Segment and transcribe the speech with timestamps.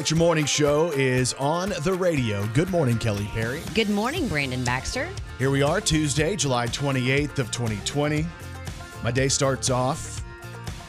[0.00, 2.46] right, your morning show is on the radio.
[2.54, 3.60] Good morning, Kelly Perry.
[3.74, 5.06] Good morning, Brandon Baxter.
[5.38, 8.24] Here we are, Tuesday, July 28th of 2020.
[9.04, 10.24] My day starts off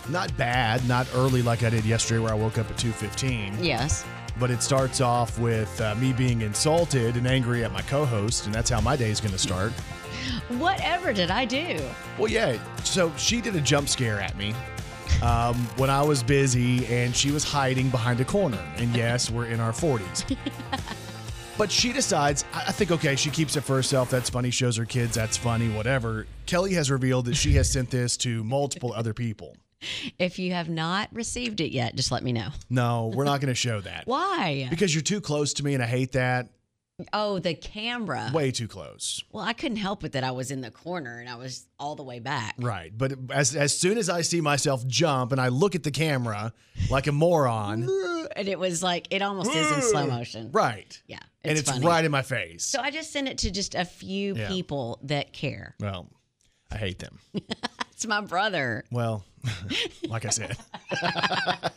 [0.07, 3.61] not bad, not early like I did yesterday where I woke up at 2:15.
[3.61, 4.05] Yes.
[4.39, 8.55] But it starts off with uh, me being insulted and angry at my co-host, and
[8.55, 9.73] that's how my day is going to start.
[10.57, 11.81] Whatever did I do?
[12.17, 12.57] Well, yeah.
[12.85, 14.55] So she did a jump scare at me
[15.21, 18.59] um, when I was busy, and she was hiding behind a corner.
[18.77, 20.37] And yes, we're in our 40s.
[21.57, 24.09] But she decides, I I think, okay, she keeps it for herself.
[24.09, 24.49] That's funny.
[24.49, 26.25] Shows her kids, that's funny, whatever.
[26.47, 29.55] Kelly has revealed that she has sent this to multiple other people.
[30.17, 32.49] If you have not received it yet, just let me know.
[32.69, 34.03] No, we're not going to show that.
[34.07, 34.67] Why?
[34.71, 36.49] Because you're too close to me, and I hate that.
[37.13, 38.31] Oh, the camera.
[38.33, 39.23] Way too close.
[39.31, 41.95] Well, I couldn't help it that I was in the corner and I was all
[41.95, 42.55] the way back.
[42.59, 42.91] Right.
[42.95, 46.53] But as, as soon as I see myself jump and I look at the camera
[46.89, 47.89] like a moron,
[48.35, 50.51] And it was like, it almost is in slow motion.
[50.53, 51.01] right.
[51.07, 51.19] Yeah.
[51.43, 51.85] and it's funny.
[51.85, 52.63] right in my face.
[52.65, 54.47] So I just sent it to just a few Yeah.
[54.47, 55.75] people that care.
[55.79, 56.07] well,
[56.71, 57.19] I hate them.
[57.93, 58.83] It's my brother.
[58.89, 59.23] Well,
[60.07, 60.57] like I said.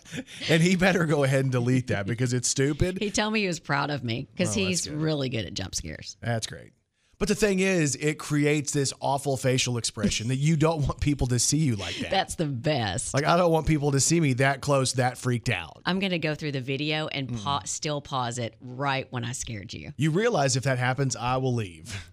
[0.48, 2.98] and he better go ahead and delete that because it's stupid.
[3.00, 4.96] He told me he was proud of me because Oh, he's good.
[5.00, 6.16] really good at jump scares.
[6.20, 6.72] That's great.
[7.16, 11.28] But the thing is, it creates this awful facial expression that you don't want people
[11.28, 12.10] to see you like that.
[12.10, 13.14] That's the best.
[13.14, 15.80] like, I don't want people to see me that close, that freaked out.
[15.86, 17.42] I'm going to go through the video and Mm.
[17.42, 19.92] pa- still pause it right when I scared you.
[19.96, 22.10] You realize if that happens, I will leave.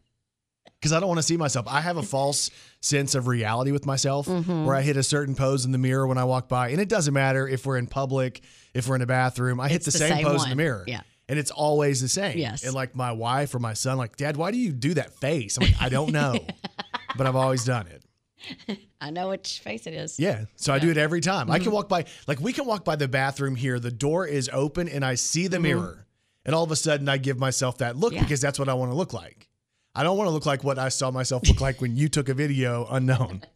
[0.81, 1.67] Because I don't want to see myself.
[1.69, 2.49] I have a false
[2.81, 4.65] sense of reality with myself Mm-hmm.
[4.65, 6.69] where I hit a certain pose in the mirror when I walk by.
[6.69, 8.41] And it doesn't matter if we're in public,
[8.73, 10.83] if we're in a bathroom, I hit the, the same, same pose in the mirror.
[10.87, 11.01] Yeah.
[11.29, 12.39] And it's always the same.
[12.39, 12.63] Yes.
[12.65, 15.57] And like my wife or my son, like, Dad, why do you do that face?
[15.57, 16.33] I'm like, I don't know.
[17.15, 18.79] but I've always done it.
[18.99, 20.19] I know which face it is.
[20.19, 20.45] Yeah.
[20.55, 21.51] So I do it every time.
[21.51, 21.63] I Mm-hmm.
[21.65, 23.79] can walk by, like, we can walk by the bathroom here.
[23.79, 26.07] The door is open and I see the mirror.
[26.43, 28.17] And all of a sudden, I give myself that look Mm-hmm.
[28.17, 28.23] Yeah.
[28.23, 29.47] because that's what I want to look like.
[29.93, 32.29] I don't want to look like what I saw myself look like when you took
[32.29, 33.43] a video unknown.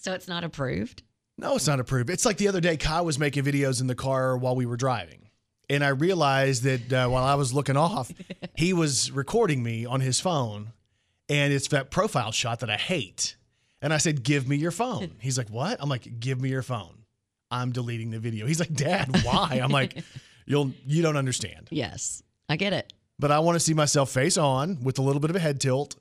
[0.00, 1.02] So it's not approved.
[1.36, 2.08] No, it's not approved.
[2.08, 4.76] It's like the other day, Kai was making videos in the car while we were
[4.76, 5.28] driving.
[5.68, 8.12] And I realized that uh, while I was looking off,
[8.54, 10.68] he was recording me on his phone.
[11.28, 13.36] And it's that profile shot that I hate.
[13.82, 15.16] And I said, Give me your phone.
[15.20, 15.78] He's like, What?
[15.80, 17.04] I'm like, Give me your phone.
[17.50, 18.46] I'm deleting the video.
[18.46, 19.60] He's like, Dad, why?
[19.62, 19.98] I'm like,
[20.46, 21.68] You'll you don't understand.
[21.70, 22.92] Yes, I get it.
[23.18, 25.60] But I want to see myself face on with a little bit of a head
[25.60, 25.96] tilt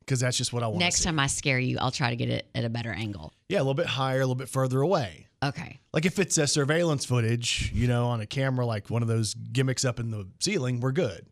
[0.00, 0.80] because that's just what I want.
[0.80, 3.32] Next time I scare you, I'll try to get it at a better angle.
[3.48, 5.28] yeah, a little bit higher, a little bit further away.
[5.42, 5.80] Okay.
[5.92, 9.34] Like if it's a surveillance footage, you know, on a camera, like one of those
[9.34, 11.26] gimmicks up in the ceiling, we're good.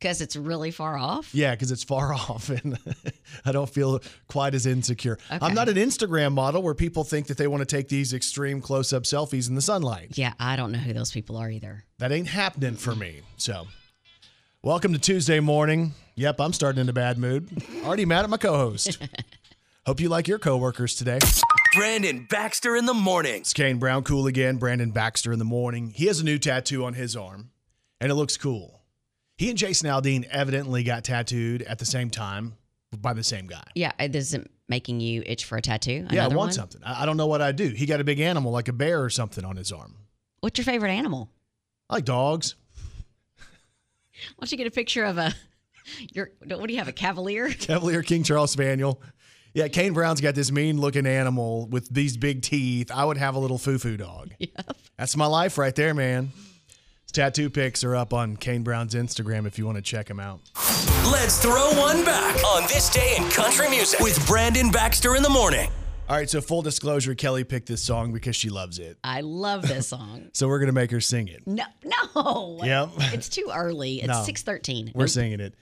[0.00, 1.32] Because it's really far off.
[1.34, 2.76] Yeah, because it's far off and
[3.46, 5.18] I don't feel quite as insecure.
[5.32, 5.38] Okay.
[5.40, 8.60] I'm not an Instagram model where people think that they want to take these extreme
[8.60, 10.18] close up selfies in the sunlight.
[10.18, 11.84] Yeah, I don't know who those people are either.
[11.98, 13.20] That ain't happening for me.
[13.38, 13.66] So,
[14.64, 15.92] welcome to Tuesday morning.
[16.16, 17.50] Yep, I'm starting in a bad mood.
[17.84, 18.98] Already mad at my co host.
[19.86, 21.18] Hope you like your coworkers today.
[21.74, 23.42] Brandon Baxter in the morning.
[23.42, 24.56] It's Kane Brown, cool again.
[24.56, 25.90] Brandon Baxter in the morning.
[25.90, 27.50] He has a new tattoo on his arm,
[28.00, 28.80] and it looks cool.
[29.36, 32.56] He and Jason Aldean evidently got tattooed at the same time
[32.96, 33.64] by the same guy.
[33.74, 36.06] Yeah, it isn't making you itch for a tattoo.
[36.10, 36.52] yeah, I want one?
[36.52, 36.80] something.
[36.82, 37.68] I, I don't know what I do.
[37.68, 39.96] He got a big animal, like a bear or something, on his arm.
[40.40, 41.28] What's your favorite animal?
[41.90, 42.54] I like dogs.
[44.36, 45.34] Why don't you get a picture of a
[46.12, 47.48] your what do you have a cavalier?
[47.58, 49.00] Cavalier King Charles Spaniel.
[49.52, 52.90] Yeah, Kane Brown's got this mean looking animal with these big teeth.
[52.90, 54.32] I would have a little foo foo dog.
[54.40, 54.76] Yep.
[54.98, 56.30] That's my life right there, man.
[57.02, 60.20] His tattoo pics are up on Kane Brown's Instagram if you want to check them
[60.20, 60.40] out.
[61.04, 65.30] Let's throw one back on this day in country music with Brandon Baxter in the
[65.30, 65.70] morning.
[66.06, 68.98] All right, so full disclosure, Kelly picked this song because she loves it.
[69.02, 70.28] I love this song.
[70.34, 71.46] So we're going to make her sing it.
[71.46, 72.58] No, no.
[72.62, 72.90] Yep.
[73.14, 73.98] It's too early.
[73.98, 74.22] It's No.
[74.24, 74.90] six thirteen.
[74.94, 75.54] We're singing it.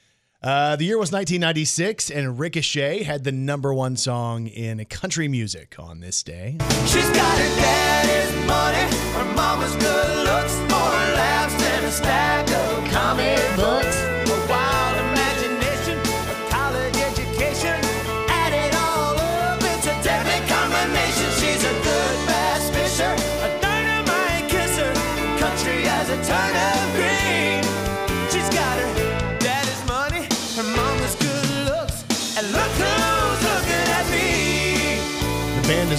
[0.43, 5.77] Uh, the year was 1996, and Ricochet had the number one song in country music
[5.79, 6.57] on this day.
[6.87, 10.02] She's got her daddy's money, her mama's good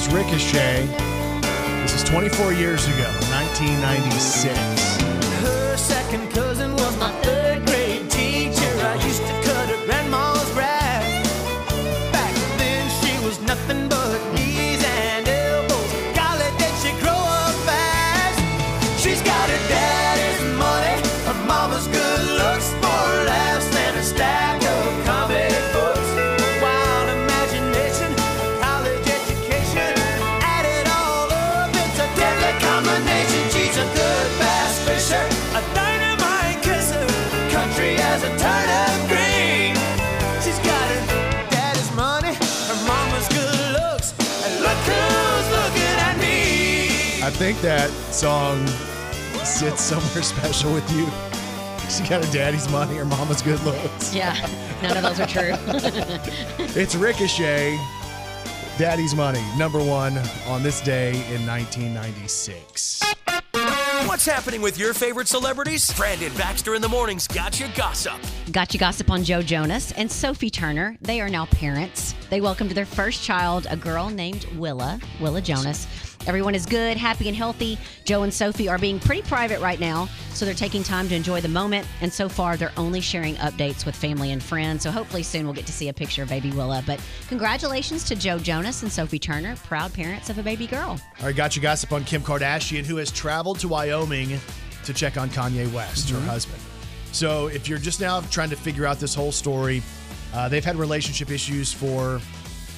[0.08, 0.86] is Ricochet.
[1.82, 5.04] This is 24 years ago, 1996.
[47.34, 48.66] Think that song
[49.44, 51.06] sits somewhere special with you.
[51.90, 54.16] She got her daddy's money, or mama's good looks.
[54.16, 54.36] Yeah,
[54.82, 55.54] none of those are true.
[56.76, 57.78] It's Ricochet,
[58.78, 63.04] Daddy's Money, number one on this day in 1996.
[64.08, 65.92] What's happening with your favorite celebrities?
[65.94, 68.14] Brandon Baxter in the morning's got you gossip.
[68.52, 70.98] Got you gossip on Joe Jonas and Sophie Turner.
[71.02, 72.16] They are now parents.
[72.30, 75.88] They welcomed their first child, a girl named Willa, Willa Jonas.
[76.25, 77.78] Everyone is good, happy, and healthy.
[78.06, 81.42] Joe and Sophie are being pretty private right now, so they're taking time to enjoy
[81.42, 81.86] the moment.
[82.02, 84.84] And so far, they're only sharing updates with family and friends.
[84.84, 86.84] So hopefully, soon we'll get to see a picture of baby Willa.
[86.86, 91.00] But congratulations to Joe Jonas and Sophie Turner, proud parents of a baby girl.
[91.20, 94.40] All right, got you gossip on Kim Kardashian, who has traveled to Wyoming
[94.86, 96.62] to check on Kanye West, her husband.
[97.12, 99.84] So if you're just now trying to figure out this whole story,
[100.34, 102.20] uh, they've had relationship issues for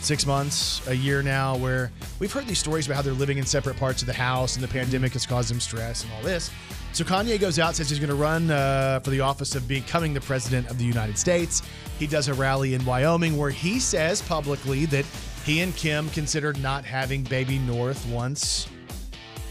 [0.06, 3.46] six months, a year now, where we've heard these stories about how they're living in
[3.46, 6.52] separate parts of the house and the pandemic has caused them stress and all this.
[6.94, 10.13] So Kanye goes out, says he's going to run uh, for the office of becoming
[10.13, 11.62] the president of the United States.
[12.00, 15.06] He does a rally in Wyoming where he says publicly that
[15.44, 18.69] he and Kim considered not having baby North once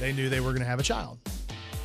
[0.00, 1.18] they knew they were going to have a child.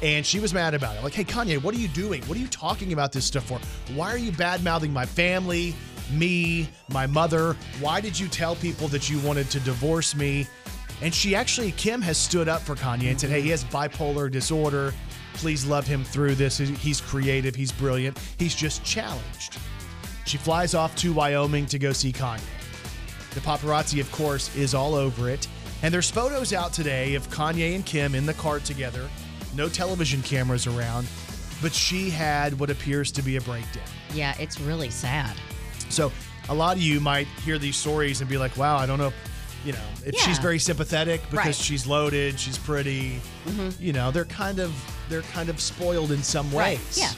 [0.01, 1.03] And she was mad about it.
[1.03, 2.23] Like, hey, Kanye, what are you doing?
[2.23, 3.59] What are you talking about this stuff for?
[3.93, 5.75] Why are you bad mouthing my family,
[6.11, 7.55] me, my mother?
[7.79, 10.47] Why did you tell people that you wanted to divorce me?
[11.01, 14.29] And she actually, Kim has stood up for Kanye and said, hey, he has bipolar
[14.29, 14.93] disorder.
[15.35, 16.57] Please love him through this.
[16.57, 18.19] He's creative, he's brilliant.
[18.37, 19.57] He's just challenged.
[20.25, 22.41] She flies off to Wyoming to go see Kanye.
[23.33, 25.47] The paparazzi, of course, is all over it.
[25.81, 29.07] And there's photos out today of Kanye and Kim in the car together.
[29.55, 31.07] No television cameras around,
[31.61, 33.83] but she had what appears to be a breakdown.
[34.13, 35.35] Yeah, it's really sad.
[35.89, 36.11] So
[36.49, 39.07] a lot of you might hear these stories and be like, wow, I don't know,
[39.07, 39.15] if,
[39.65, 41.55] you know, if she's very sympathetic because Right.
[41.55, 43.19] she's loaded, she's pretty.
[43.45, 43.83] Mm-hmm.
[43.83, 44.73] You know, they're kind of
[45.09, 46.97] they're kind of spoiled in some Right, ways.
[46.99, 47.11] yeah.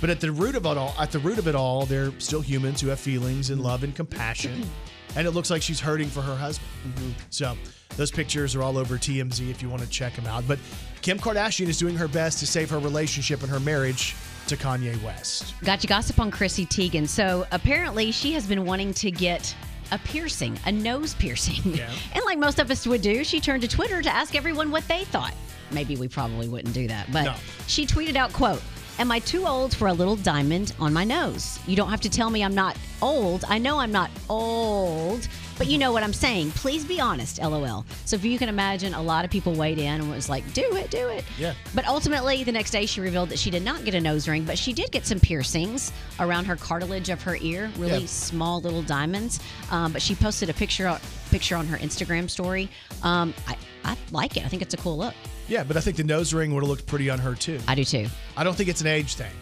[0.00, 2.40] But at the root of it all, at the root of it all, they're still
[2.40, 3.68] humans who have feelings and mm-hmm.
[3.68, 4.68] love and compassion.
[5.16, 6.68] and it looks like she's hurting for her husband.
[6.88, 7.10] Mm-hmm.
[7.30, 7.56] So
[7.96, 10.44] those pictures are all over TMZ if you want to check them out.
[10.48, 10.58] But
[11.02, 14.14] Kim Kardashian is doing her best to save her relationship and her marriage
[14.48, 15.54] to Kanye West.
[15.64, 17.08] Got you gossip on Chrissy Teigen.
[17.08, 19.54] So apparently, she has been wanting to get
[19.92, 21.74] a piercing, a nose piercing.
[21.74, 21.90] Yeah.
[22.14, 24.86] And like most of us would do, she turned to Twitter to ask everyone what
[24.88, 25.34] they thought.
[25.70, 27.34] Maybe we probably wouldn't do that, but No.
[27.66, 28.62] she tweeted out, "quote
[28.98, 31.58] Am I too old for a little diamond on my nose?
[31.66, 33.44] You don't have to tell me I'm not old.
[33.48, 36.50] I know I'm not old." But you know what I'm saying.
[36.52, 37.84] Please be honest, lol.
[38.04, 40.76] So if you can imagine, a lot of people weighed in and was like, do
[40.76, 41.24] it, do it.
[41.38, 41.54] Yeah.
[41.74, 44.44] But ultimately, the next day, she revealed that she did not get a nose ring,
[44.44, 48.06] but she did get some piercings around her cartilage of her ear, really Yeah.
[48.06, 49.40] small little diamonds.
[49.70, 50.98] Um, but she posted a picture
[51.30, 52.68] picture on her Instagram story.
[53.02, 54.44] Um, I, I like it.
[54.44, 55.14] I think it's a cool look.
[55.48, 57.60] Yeah, but I think the nose ring would have looked pretty on her too.
[57.68, 58.06] I do too.
[58.36, 59.32] I don't think it's an age thing.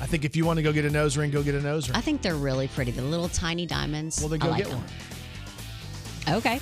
[0.00, 1.88] I think if you want to go get a nose ring, go get a nose
[1.88, 1.96] ring.
[1.96, 2.90] I think they're really pretty.
[2.90, 4.18] The little tiny diamonds.
[4.20, 4.80] well, then I go like get them.
[4.80, 4.88] one.
[6.28, 6.60] Okay.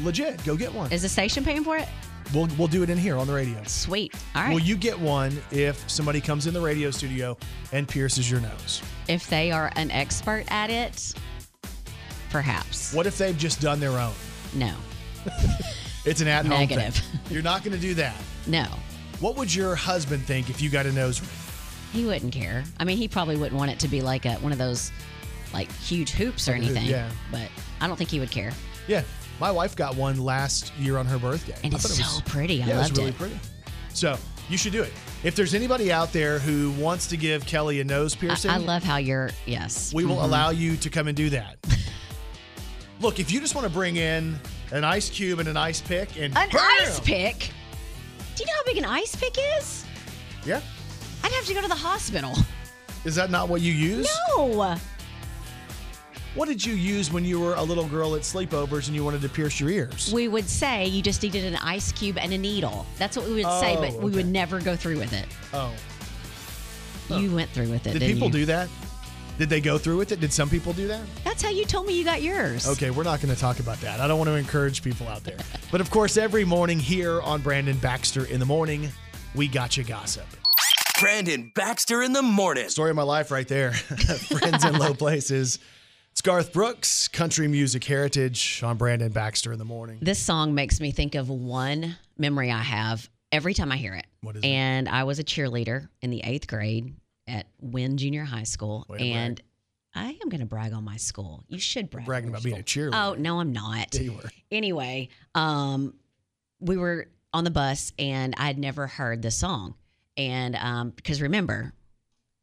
[0.00, 0.90] Legit, go get one.
[0.92, 1.88] Is the station paying for it?
[2.34, 3.62] We'll we'll do it in here on the radio.
[3.66, 4.14] Sweet.
[4.34, 4.52] All right.
[4.52, 7.36] Will you get one if somebody comes in the radio studio
[7.72, 8.82] and pierces your nose?
[9.08, 11.12] if they are an expert at it,
[12.30, 12.94] perhaps.
[12.94, 14.14] What if they've just done their own?
[14.54, 14.74] No.
[16.04, 16.94] It's an at-home Negative.
[16.96, 17.20] thing.
[17.30, 18.16] You're not going to do that.
[18.48, 18.64] No.
[19.20, 21.30] What would your husband think if you got a nose ring?
[21.92, 22.64] He wouldn't care.
[22.80, 24.90] I mean, he probably wouldn't want it to be like a one of those
[25.52, 26.90] like huge hoops or Like a hoop, anything.
[26.90, 27.10] yeah.
[27.30, 27.48] But
[27.80, 28.52] I don't think he would care.
[28.88, 29.02] Yeah,
[29.40, 31.54] my wife got one last year on her birthday.
[31.64, 32.62] And I it's it so pretty.
[32.62, 33.16] I yeah, loved it was really it.
[33.18, 33.40] pretty.
[33.94, 34.16] So
[34.48, 34.92] you should do it.
[35.22, 38.58] If there's anybody out there who wants to give Kelly a nose piercing, I, I
[38.58, 39.92] love how you're yes.
[39.94, 40.24] we will Mhm.
[40.24, 41.56] allow you to come and do that.
[43.00, 44.38] Look, if you just want to bring in
[44.70, 46.60] an ice cube and an ice pick and an bam!
[46.80, 47.50] ice pick.
[48.36, 49.84] Do you know how big an ice pick is?
[50.44, 50.60] yeah,
[51.22, 52.32] I'd have to go to the hospital.
[53.04, 54.08] is that not what you use?
[54.36, 54.76] No.
[56.34, 59.20] What did you use when you were a little girl at sleepovers and you wanted
[59.20, 60.10] to pierce your ears?
[60.14, 62.86] We would say you just needed an ice cube and a needle.
[62.98, 65.26] That's what we would say, but Oh, we would never go through with it.
[65.52, 65.72] oh,
[67.10, 67.92] You went through with it.
[67.92, 68.32] did didn't people you?
[68.32, 68.70] do that?
[69.38, 70.20] Did they go through with it?
[70.20, 71.02] Did some people do that?
[71.22, 72.66] That's how you told me you got yours.
[72.66, 74.00] Okay, we're not going to talk about that.
[74.00, 75.38] I don't want to encourage people out there.
[75.70, 78.88] but of course, every morning here on Brandon Baxter in the morning,
[79.34, 80.24] we got you gossip.
[80.98, 82.68] Brandon Baxter in the morning.
[82.70, 83.72] Story of my life right there.
[83.72, 85.58] Friends in low places.
[86.12, 89.98] It's Garth Brooks, country music heritage on Brandon Baxter in the morning.
[90.02, 94.04] This song makes me think of one memory I have every time I hear it.
[94.20, 94.46] What is it?
[94.46, 96.94] and I was a cheerleader in the eighth grade
[97.26, 98.84] at Wynne Junior High School.
[98.98, 99.40] And
[99.94, 101.44] I am going to brag on my school.
[101.48, 102.04] You should brag.
[102.04, 103.02] Bragging on your about being a cheerleader.
[103.02, 103.94] Oh, no, I'm not.
[103.98, 104.12] Yeah.
[104.50, 105.94] Anyway, um,
[106.60, 109.76] we were on the bus, and I'd never heard the song.
[110.18, 111.72] And um, because remember,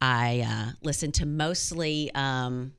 [0.01, 2.73] I uh, listened to mostly um,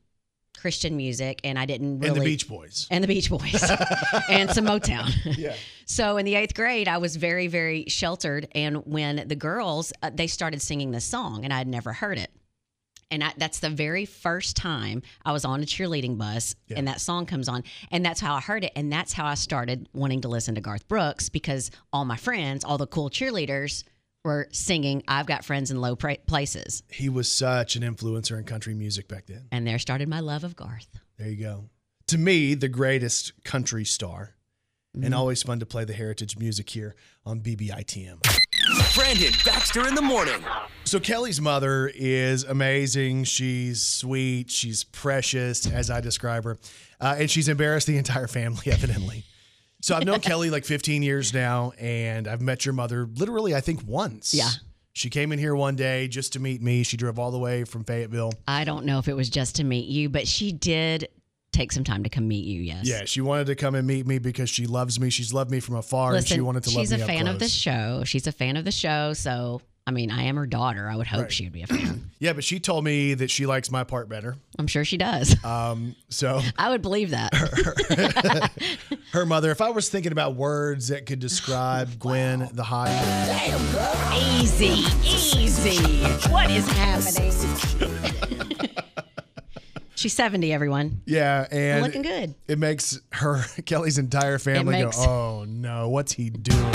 [0.60, 2.86] Christian music, and I didn't really And the Beach Boys.
[2.90, 3.70] and the Beach Boys
[4.28, 5.10] and some Motown.
[5.38, 5.54] Yeah.
[5.86, 8.46] So in the eighth grade, I was very, very sheltered.
[8.52, 12.18] And when the girls, uh, they started singing this song, and I had never heard
[12.18, 12.30] it.
[13.12, 17.00] And I, that's the very first time I was on a cheerleading bus, and that
[17.00, 20.20] song comes on, and that's how I heard it, and that's how I started wanting
[20.20, 23.82] to listen to Garth Brooks because all my friends, all the cool cheerleaders,
[24.24, 28.44] were singing "I've Got Friends in Low pra- Places," He was such an influencer in
[28.44, 29.46] country music back then.
[29.52, 30.88] and there started my love of Garth.
[31.18, 31.70] There you go.
[32.08, 34.34] To me, the greatest country star.
[35.00, 38.18] And always fun to play the heritage music here on BBITM.
[38.96, 40.42] Brandon Baxter in the morning.
[40.82, 43.22] So Kelly's mother is amazing.
[43.22, 44.50] She's sweet.
[44.50, 46.58] She's precious, as I describe her,
[47.00, 49.22] uh, and she's embarrassed the entire family, evidently.
[49.80, 53.60] So I've known Kelly like 15 years now, and I've met your mother literally, I
[53.60, 54.34] think, once.
[54.34, 54.48] Yeah.
[54.92, 56.82] She came in here one day just to meet me.
[56.82, 58.32] She drove all the way from Fayetteville.
[58.46, 61.08] I don't know if it was just to meet you, but she did
[61.52, 62.60] take some time to come meet you.
[62.60, 62.86] Yes.
[62.86, 65.10] Yeah, she wanted to come and meet me because she loves me.
[65.10, 66.82] She's loved me from afar, and she wanted to love me.
[66.82, 68.02] she's a fan of the show.
[68.04, 69.12] She's a fan of the show.
[69.12, 70.88] So, I mean, I am her daughter.
[70.88, 71.32] I would hope Right.
[71.32, 72.06] she would be a fan.
[72.20, 74.36] Yeah, but she told me that she likes my part better.
[74.58, 75.42] I'm sure she does.
[75.42, 77.32] Um, so I would believe that.
[79.12, 82.92] her mother, if I was thinking about words that could describe Gwen the hottie,
[84.42, 85.78] easy, easy.
[86.30, 87.32] What is happening?
[89.94, 91.00] She's 70, everyone.
[91.06, 92.34] yeah, and Looking good.
[92.48, 96.70] It makes her Kelly's entire family makes- go, "Oh no, what's he doing?"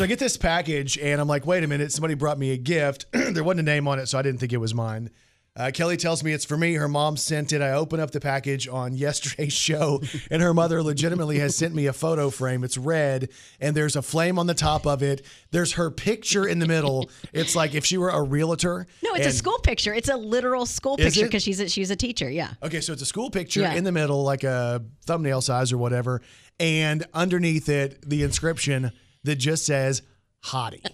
[0.00, 2.56] So I get this package, and I'm like, "Wait a minute!" Somebody brought me a
[2.56, 3.04] gift.
[3.12, 5.10] there wasn't a name on it, so I didn't think it was mine.
[5.54, 6.72] Uh, Kelly tells me it's for me.
[6.72, 7.60] Her mom sent it.
[7.60, 11.84] I open up the package on yesterday's show, and her mother legitimately has sent me
[11.84, 12.64] a photo frame.
[12.64, 13.28] It's red,
[13.60, 15.20] and there's a flame on the top of it.
[15.50, 17.10] There's her picture in the middle.
[17.34, 18.86] It's like if she were a realtor.
[19.04, 19.92] No, it's a school picture.
[19.92, 22.30] It's a literal school picture because she's a, she's a teacher.
[22.30, 22.54] Yeah.
[22.62, 23.74] Okay, so it's a school picture Yeah.
[23.74, 26.22] in the middle, like a thumbnail size or whatever,
[26.58, 28.92] and underneath it, the inscription
[29.24, 30.02] that just says
[30.44, 30.84] "Hottie."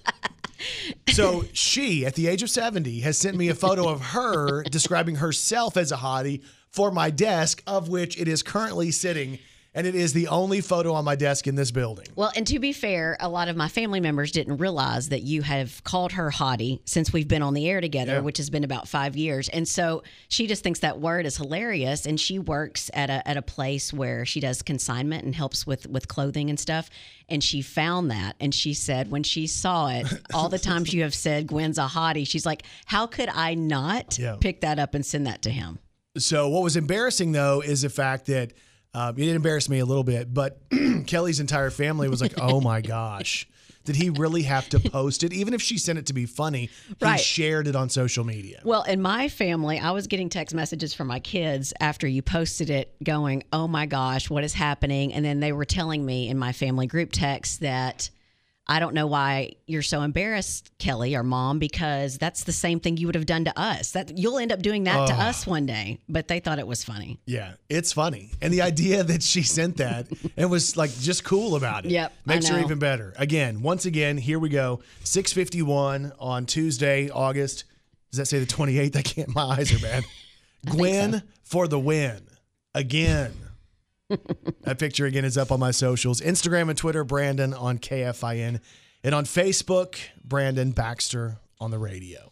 [1.08, 5.16] so she, at the age of seventy, has sent me a photo of her describing
[5.16, 9.38] herself as a hottie for my desk, of which it is currently sitting,
[9.76, 12.06] and it is the only photo on my desk in this building.
[12.16, 15.42] Well, and to be fair, a lot of my family members didn't realize that you
[15.42, 18.20] have called her hottie since we've been on the air together, Yeah.
[18.20, 19.48] which has been about five years.
[19.50, 22.06] And so she just thinks that word is hilarious.
[22.06, 25.86] And she works at a at a place where she does consignment and helps with
[25.86, 26.88] with clothing and stuff.
[27.28, 31.02] And she found that, and she said when she saw it, all the times you
[31.02, 34.36] have said Gwen's a hottie, she's like, how could I not Yeah.
[34.40, 35.80] pick that up and send that to him?
[36.16, 38.52] So what was embarrassing though is the fact that
[38.96, 40.58] um, it embarrassed me a little bit, but
[41.06, 43.46] Kelly's entire family was like, "Oh my gosh."
[43.84, 45.32] Did he really have to post it?
[45.32, 47.20] Even if she sent it to be funny, he Right.
[47.20, 48.60] shared it on social media.
[48.64, 52.68] Well, in my family, I was getting text messages from my kids after you posted
[52.68, 55.12] it going, Oh my gosh, what is happening?
[55.14, 58.10] And then they were telling me in my family group text that
[58.68, 62.96] I don't know why you're so embarrassed, Kelly or mom, because that's the same thing
[62.96, 63.92] you would have done to us.
[63.92, 66.00] That you'll end up doing that to us one day.
[66.08, 67.20] But they thought it was funny.
[67.26, 68.32] Yeah, it's funny.
[68.42, 72.12] And the idea that she sent that and was like just cool about it Yep,
[72.24, 73.14] makes her even better.
[73.16, 74.80] Again, once again, here we go.
[75.04, 77.64] 651 on Tuesday, August.
[78.10, 78.96] Does that say the 28th?
[78.96, 80.04] I can't, my eyes are bad.
[80.66, 82.20] Gwen for the win.
[82.74, 83.32] Again.
[84.08, 88.60] That picture again is up on my socials Instagram and Twitter, Brandon on KFIN.
[89.04, 92.28] And on Facebook, Brandon Baxter on the radio.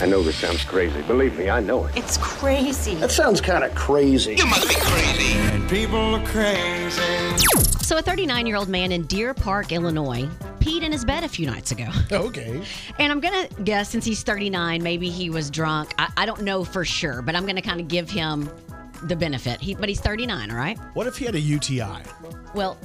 [0.00, 1.02] I know this sounds crazy.
[1.02, 1.96] Believe me, I know it.
[1.96, 2.94] It's crazy.
[2.96, 4.36] That sounds kind of crazy.
[4.36, 5.32] You must be crazy.
[5.32, 7.36] And people are crazy.
[7.80, 10.28] So, a 39 year old man in Deer Park, Illinois,
[10.60, 11.88] peed in his bed a few nights ago.
[12.12, 12.62] Okay.
[12.98, 15.94] And I'm going to guess since he's 39, maybe he was drunk.
[15.98, 18.50] I, I don't know for sure, but I'm going to kind of give him
[19.04, 19.60] the benefit.
[19.60, 20.78] He, but he's 39, all right?
[20.94, 22.02] What if he had a UTI?
[22.54, 22.78] Well,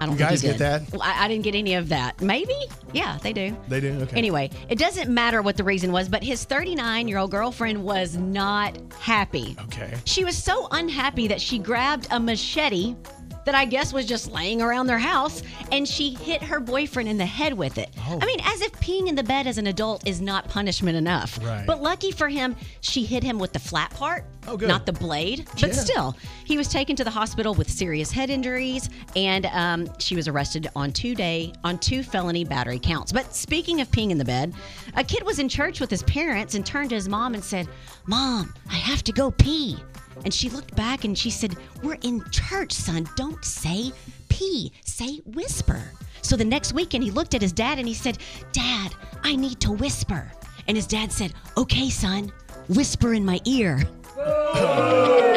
[0.00, 0.90] I don't You guys get that?
[0.92, 2.20] Well, I, I didn't get any of that.
[2.22, 2.54] Maybe?
[2.94, 3.54] Yeah, they do.
[3.68, 3.92] They do?
[4.00, 4.16] Okay.
[4.16, 8.16] Anyway, it doesn't matter what the reason was, but his 39 year old girlfriend was
[8.16, 9.56] not happy.
[9.64, 9.94] Okay.
[10.06, 12.96] She was so unhappy that she grabbed a machete
[13.44, 15.42] that I guess was just laying around their house,
[15.72, 17.90] and she hit her boyfriend in the head with it.
[18.08, 18.18] Oh.
[18.20, 21.38] I mean, as if peeing in the bed as an adult is not punishment enough.
[21.42, 21.64] Right.
[21.66, 24.68] But lucky for him, she hit him with the flat part, Oh, good.
[24.68, 25.46] not the blade.
[25.60, 25.72] But Yeah.
[25.72, 30.28] still, he was taken to the hospital with serious head injuries, and um, she was
[30.28, 33.12] arrested on two day on two felony battery counts.
[33.12, 34.54] But speaking of peeing in the bed,
[34.96, 37.68] a kid was in church with his parents and turned to his mom and said,
[38.06, 39.78] "Mom, I have to go pee."
[40.24, 43.08] And she looked back and she said, "We're in church, son.
[43.16, 43.92] Don't say
[44.28, 44.72] pee.
[44.84, 45.82] Say whisper."
[46.22, 48.18] So the next weekend, he looked at his dad and he said,
[48.52, 50.30] "Dad, I need to whisper."
[50.68, 52.32] And his dad said, "Okay, son,
[52.68, 53.82] whisper in my ear."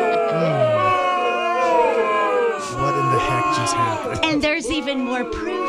[2.84, 4.26] What in the heck just happened?
[4.26, 5.66] And there's even more proof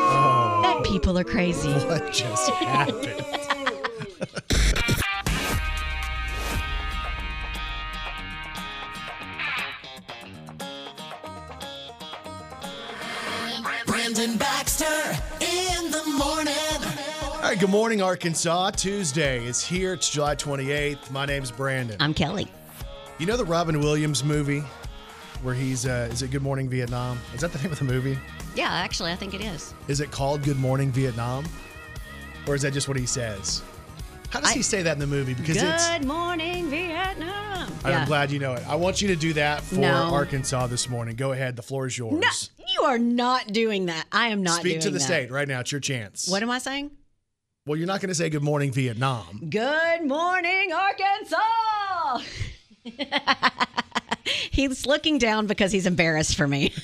[0.64, 0.82] that oh.
[0.84, 1.70] people are crazy.
[1.70, 3.24] What just happened?
[14.14, 14.84] Brandon Baxter
[15.40, 16.54] in the morning.
[17.32, 18.70] All right, good morning, Arkansas.
[18.70, 19.94] Tuesday is here.
[19.94, 21.10] It's July 28th.
[21.10, 21.96] My name's Brandon.
[21.98, 22.46] I'm Kelly.
[23.18, 24.62] You know the Robin Williams movie
[25.42, 27.18] where he's, uh, is it Good Morning Vietnam?
[27.34, 28.16] Is that the name of the movie?
[28.54, 29.74] Yeah, actually, I think it is.
[29.88, 31.44] Is it called Good Morning Vietnam?
[32.46, 33.62] Or is that just what he says?
[34.30, 35.34] How does I- he say that in the movie?
[35.34, 35.88] Because it's.
[35.90, 37.68] Good morning, Vietnam.
[37.84, 38.66] I'm glad you know it.
[38.68, 39.92] I want you to do that for No.
[40.12, 41.16] Arkansas this morning.
[41.16, 41.56] Go ahead.
[41.56, 42.12] The floor is yours.
[42.12, 42.53] No, you
[42.84, 44.06] are not doing that.
[44.12, 45.04] I am not Speak to the that.
[45.04, 45.60] state right now.
[45.60, 46.28] It's your chance.
[46.28, 46.90] What am I saying?
[47.66, 49.40] Well, you're not going to say Good Morning Vietnam.
[49.48, 52.20] Good morning, Arkansas.
[54.50, 56.74] he's looking down because he's embarrassed for me.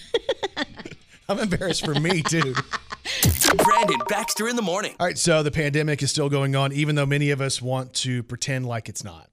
[1.28, 2.54] I'm embarrassed for me, too.
[3.56, 4.94] Brandon Baxter in the morning.
[4.98, 7.92] All right, so the pandemic is still going on, even though many of us want
[7.94, 9.30] to pretend like it's not.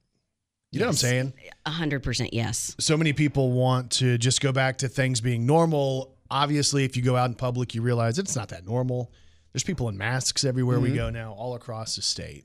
[0.70, 1.32] You know what I'm saying?
[1.64, 2.76] A hundred percent yes.
[2.78, 6.14] So many people want to just go back to things being normal.
[6.30, 9.12] Obviously, if you go out in public, you realize it's not that normal.
[9.52, 12.44] There's people in masks everywhere we go now, all across the state.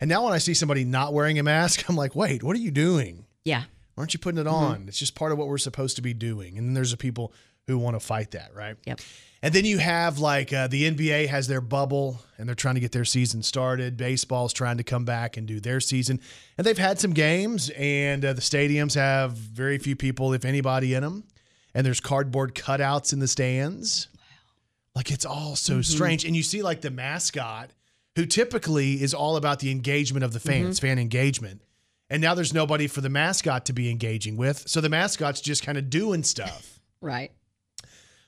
[0.00, 2.60] And now when I see somebody not wearing a mask, I'm like, wait, what are
[2.60, 3.26] you doing?
[3.44, 3.62] Yeah.
[3.94, 4.86] Why aren't you putting it on?
[4.88, 6.56] It's just part of what we're supposed to be doing.
[6.58, 7.32] And then there's the people
[7.66, 8.76] who want to fight that, right?
[8.86, 9.00] Yep.
[9.42, 12.80] And then you have like uh, the NBA has their bubble and they're trying to
[12.80, 13.96] get their season started.
[13.96, 16.20] Baseball's trying to come back and do their season.
[16.58, 20.94] And they've had some games and uh, the stadiums have very few people, if anybody,
[20.94, 21.24] in them.
[21.74, 24.08] And there's cardboard cutouts in the stands.
[24.94, 26.24] Like it's all so strange.
[26.24, 27.70] And you see like the mascot
[28.16, 31.62] who typically is all about the engagement of the fans, fan engagement.
[32.10, 34.68] And now there's nobody for the mascot to be engaging with.
[34.68, 36.76] So the mascot's just kind of doing stuff.
[37.02, 37.32] Right.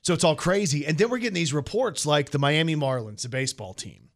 [0.00, 0.86] So it's all crazy.
[0.86, 4.08] And then we're getting these reports like the Miami Marlins, the baseball team.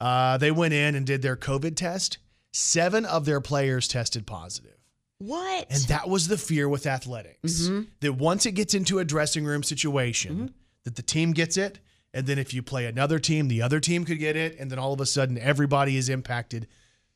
[0.00, 2.18] Uh, they went in and did their COVID test.
[2.50, 4.79] Seven of their players tested positive.
[5.20, 5.66] What?
[5.68, 7.82] And that was the fear with athletics mm-hmm.
[8.00, 10.46] that once it gets into a dressing room situation, mm-hmm.
[10.84, 11.78] that the team gets it.
[12.14, 14.58] And then if you play another team, the other team could get it.
[14.58, 16.66] And then all of a sudden, everybody is impacted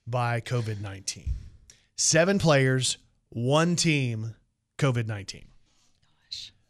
[0.06, 1.24] by COVID 19.
[1.96, 2.98] Seven players,
[3.30, 4.34] one team,
[4.76, 5.46] COVID 19.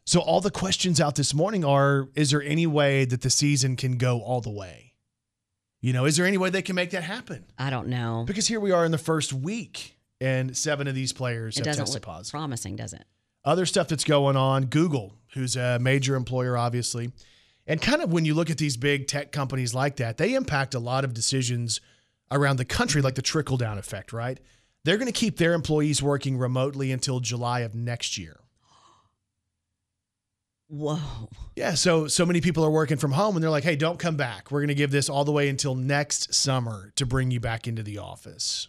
[0.07, 3.75] So all the questions out this morning are is there any way that the season
[3.75, 4.93] can go all the way?
[5.81, 7.45] You know, is there any way they can make that happen?
[7.59, 8.23] I don't know.
[8.25, 11.65] Because here we are in the first week and seven of these players It have
[11.67, 12.31] doesn't tested look positive.
[12.33, 13.05] promising, does it?
[13.45, 17.13] Other stuff that's going on, Google, who's a major employer obviously.
[17.67, 20.75] And kind of when you look at these big tech companies like that, they impact
[20.75, 21.81] a lot of decisions
[22.31, 24.39] around the country like the trickle down effect, right?
[24.85, 28.41] They're going to keep their employees working remotely until July of next year.
[30.69, 31.29] Whoa.
[31.57, 34.17] Yeah, so so many people are working from home and they're like, "Hey, don't come
[34.17, 34.51] back.
[34.51, 37.69] We're going to give this all the way until next summer to bring you back
[37.69, 38.69] into the office."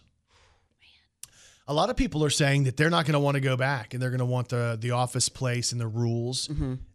[1.68, 3.92] A lot of people are saying that they're not going to want to go back
[3.92, 6.48] and they're going to want the the office place and the rules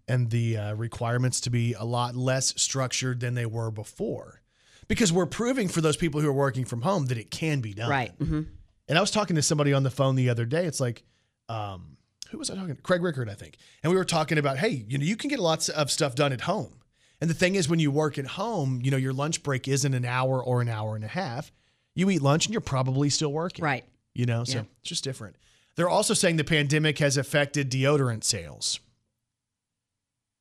[0.07, 4.41] and the uh, requirements to be a lot less structured than they were before.
[4.87, 7.73] Because we're proving for those people who are working from home that it can be
[7.73, 7.89] done.
[7.89, 8.11] Right.
[8.17, 8.41] hmm
[8.87, 10.65] And I was talking to somebody on the phone the other day.
[10.65, 11.03] It's like,
[11.49, 11.97] um,
[12.29, 12.81] who was I talking to?
[12.81, 13.57] Craig Rickard, I think.
[13.83, 16.31] And we were talking about, hey, you know, you can get lots of stuff done
[16.33, 16.73] at home.
[17.19, 19.93] And the thing is, when you work at home, you know, your lunch break isn't
[19.93, 21.51] an hour or an hour and a half.
[21.93, 23.63] You eat lunch and you're probably still working.
[23.63, 23.85] Right.
[24.13, 24.63] You know, so Yeah.
[24.81, 25.35] it's just different.
[25.75, 28.79] They're also saying the pandemic has affected deodorant sales.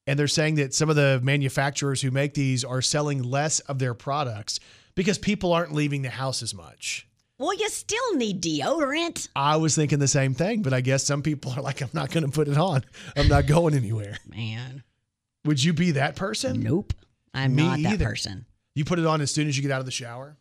[0.07, 3.79] And they're saying that some of the manufacturers who make these are selling less of
[3.79, 4.59] their products
[4.97, 7.07] because people aren't leaving the house as much.
[7.39, 9.29] Well, you still need deodorant.
[9.37, 12.11] I was thinking the same thing, but I guess some people are like, I'm not
[12.11, 12.85] going to put it on.
[13.17, 14.17] I'm not going anywhere.
[14.29, 14.83] Man.
[15.45, 16.61] Would you be that person?
[16.61, 16.93] Nope.
[17.33, 18.05] I'm Me not that either.
[18.07, 18.45] person.
[18.75, 20.37] You put it on as soon as you get out of the shower?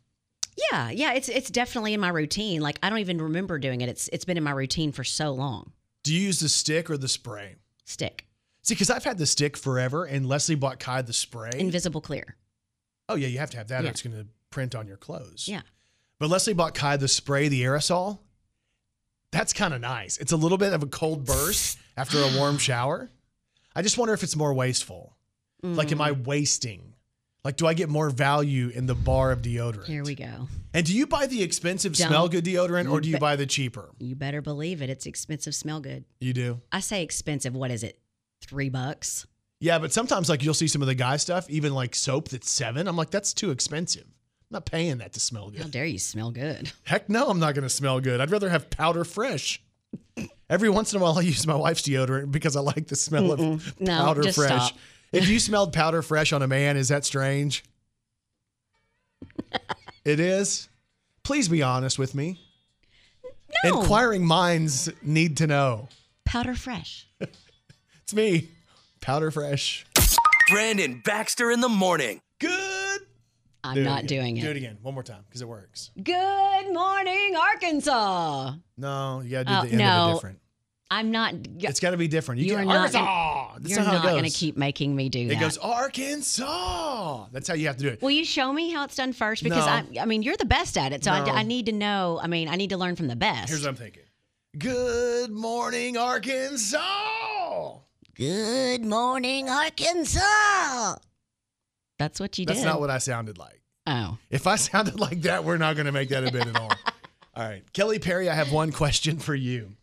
[0.71, 2.61] Yeah, yeah, it's it's definitely in my routine.
[2.61, 3.89] Like I don't even remember doing it.
[3.89, 5.71] It's it's been in my routine for so long.
[6.03, 7.55] Do you use the stick or the spray?
[7.85, 8.25] Stick.
[8.63, 11.51] See, because I've had the stick forever, and Leslie bought Kai the spray.
[11.57, 12.35] Invisible clear.
[13.07, 15.47] oh yeah, you have to have that, or it's going to print on your clothes.
[15.47, 15.61] Yeah.
[16.19, 18.19] But Leslie bought Kai the spray, the aerosol.
[19.31, 20.17] That's kind of nice.
[20.17, 23.09] It's a little bit of a cold burst after a warm shower.
[23.75, 25.15] I just wonder if it's more wasteful.
[25.61, 26.25] Like, am I Mm.
[26.25, 26.93] wasting?
[27.43, 29.85] Like, do I get more value in the bar of deodorant?
[29.85, 30.47] Here we go.
[30.73, 32.07] And do you buy the expensive Don't.
[32.07, 33.89] smell good deodorant or do you bet- buy the cheaper?
[33.99, 34.89] You better believe it.
[34.89, 36.03] It's expensive, smell good.
[36.19, 36.61] You do.
[36.71, 37.55] I say expensive.
[37.55, 37.97] What is it?
[38.41, 39.25] Three bucks?
[39.61, 42.51] Yeah, but sometimes like you'll see some of the guy stuff, even like soap that's
[42.51, 42.87] seven.
[42.87, 44.03] I'm like, that's too expensive.
[44.03, 45.61] I'm not paying that to smell good.
[45.61, 46.71] How dare you smell good?
[46.83, 48.19] Heck no, I'm not going to smell good.
[48.19, 49.61] I'd rather have powder fresh.
[50.49, 53.31] Every once in a while, I use my wife's deodorant because I like the smell
[53.31, 54.67] of No, powder just fresh.
[54.67, 54.77] stop.
[55.11, 57.63] If you smelled powder fresh on a man, is that strange?
[60.05, 60.69] it is.
[61.23, 62.39] Please be honest with me.
[63.63, 63.79] No.
[63.81, 65.89] Inquiring minds need to know.
[66.25, 67.07] Powder fresh.
[68.03, 68.49] It's me,
[69.01, 69.85] powder fresh.
[70.49, 72.21] Brandon Baxter in the morning.
[72.39, 73.01] Good.
[73.63, 74.07] I'm Do not again.
[74.07, 74.41] doing it.
[74.41, 75.91] Do it again, one more time, because it works.
[76.01, 78.53] Good morning, Arkansas.
[78.77, 80.09] No, you got to do Oh, the end of no.
[80.09, 80.39] it different.
[80.91, 81.35] I'm not.
[81.59, 82.41] It's got to be different.
[82.41, 83.53] You, You get are not Arkansas.
[83.59, 85.35] That's You're not not going to keep making me do that.
[85.35, 87.25] It goes Arkansas.
[87.31, 88.01] That's how you have to do it.
[88.01, 89.43] Will you show me how it's done first?
[89.43, 89.71] Because No.
[89.99, 91.25] I, I mean, you're the best at it, so No.
[91.31, 92.19] I, I need to know.
[92.21, 93.49] I mean, I need to learn from the best.
[93.49, 94.03] Here's what I'm thinking.
[94.57, 97.77] Good morning, Arkansas.
[98.15, 100.95] Good morning, Arkansas.
[101.99, 102.65] That's what you That's did.
[102.65, 103.61] That's not what I sounded like.
[103.85, 106.55] oh, If I sounded like that, we're not going to make that a bit at
[106.55, 106.71] all.
[107.35, 107.61] all right.
[107.73, 109.73] Kelly Perry, I have one question for you.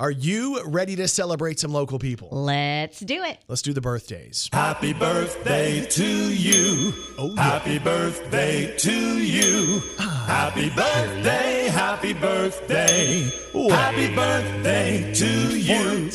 [0.00, 2.28] Are you ready to celebrate some local people?
[2.30, 3.38] let's do it.
[3.48, 4.48] Let's do the birthdays.
[4.52, 6.94] Happy birthday to you.
[7.18, 7.42] Oh, yeah.
[7.42, 9.82] Happy birthday to you.
[9.98, 13.28] Happy birthday, happy birthday.
[13.70, 16.10] Happy birthday to you.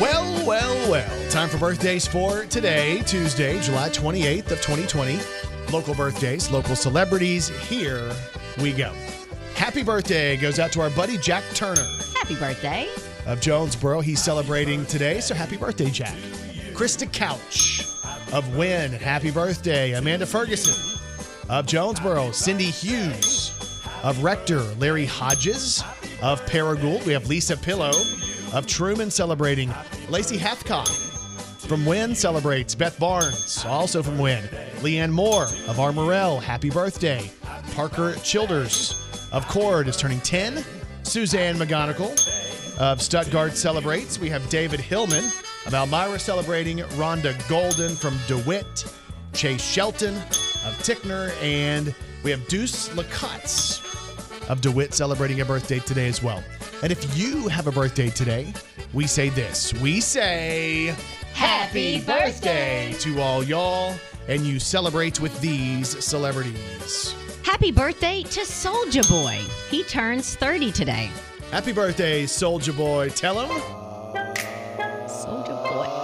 [0.00, 1.30] Well, well, well.
[1.30, 5.20] Time for birthdays for today, Tuesday, July 28th of 2020.
[5.72, 7.48] Local birthdays, local celebrities.
[7.68, 8.10] Here
[8.58, 8.92] we go.
[9.54, 12.88] Happy birthday goes out to our buddy Jack Turner Happy birthday.
[13.26, 14.00] of Jonesboro.
[14.00, 16.14] He's celebrating today, so happy birthday, Jack.
[16.72, 17.86] Krista Couch
[18.32, 18.92] of Wynne.
[18.92, 19.92] Happy birthday.
[19.92, 20.98] Amanda Ferguson
[21.48, 22.32] of Jonesboro.
[22.32, 23.52] Cindy Hughes
[24.02, 24.60] of Rector.
[24.78, 25.82] Larry Hodges
[26.22, 27.04] of Paragould.
[27.06, 27.92] We have Lisa Pillow
[28.52, 29.72] of Trumann celebrating.
[30.08, 30.88] Lacey Hathcock
[31.66, 32.74] from Wynne celebrates.
[32.74, 34.44] Beth Barnes, also from Wynne.
[34.80, 36.40] Leanne Moore of Armorel.
[36.40, 37.30] Happy birthday.
[37.74, 38.94] Parker Childers
[39.32, 40.64] of Cord is turning 10.
[41.02, 44.18] Suzanne McGonigal of Stuttgart celebrates.
[44.18, 46.78] We have David Hillman of Almyra celebrating.
[46.78, 48.84] Rhonda Golden from DeWitt.
[49.32, 51.32] Chase Shelton of Tichnor.
[51.42, 53.80] And we have Deuce Lacotz
[54.48, 56.42] of DeWitt celebrating a birthday today as well.
[56.82, 58.52] And if you have a birthday today,
[58.92, 59.72] we say this.
[59.80, 60.94] We say
[61.32, 62.94] Happy birthday.
[63.00, 63.94] to all y'all,
[64.28, 67.14] and you celebrate with these celebrities.
[67.44, 69.40] Happy birthday to Soulja Boy.
[69.70, 71.10] He turns 30 today.
[71.50, 73.08] Happy birthday, Soulja Boy.
[73.10, 73.50] Tell him.
[75.06, 76.02] Soulja Boy.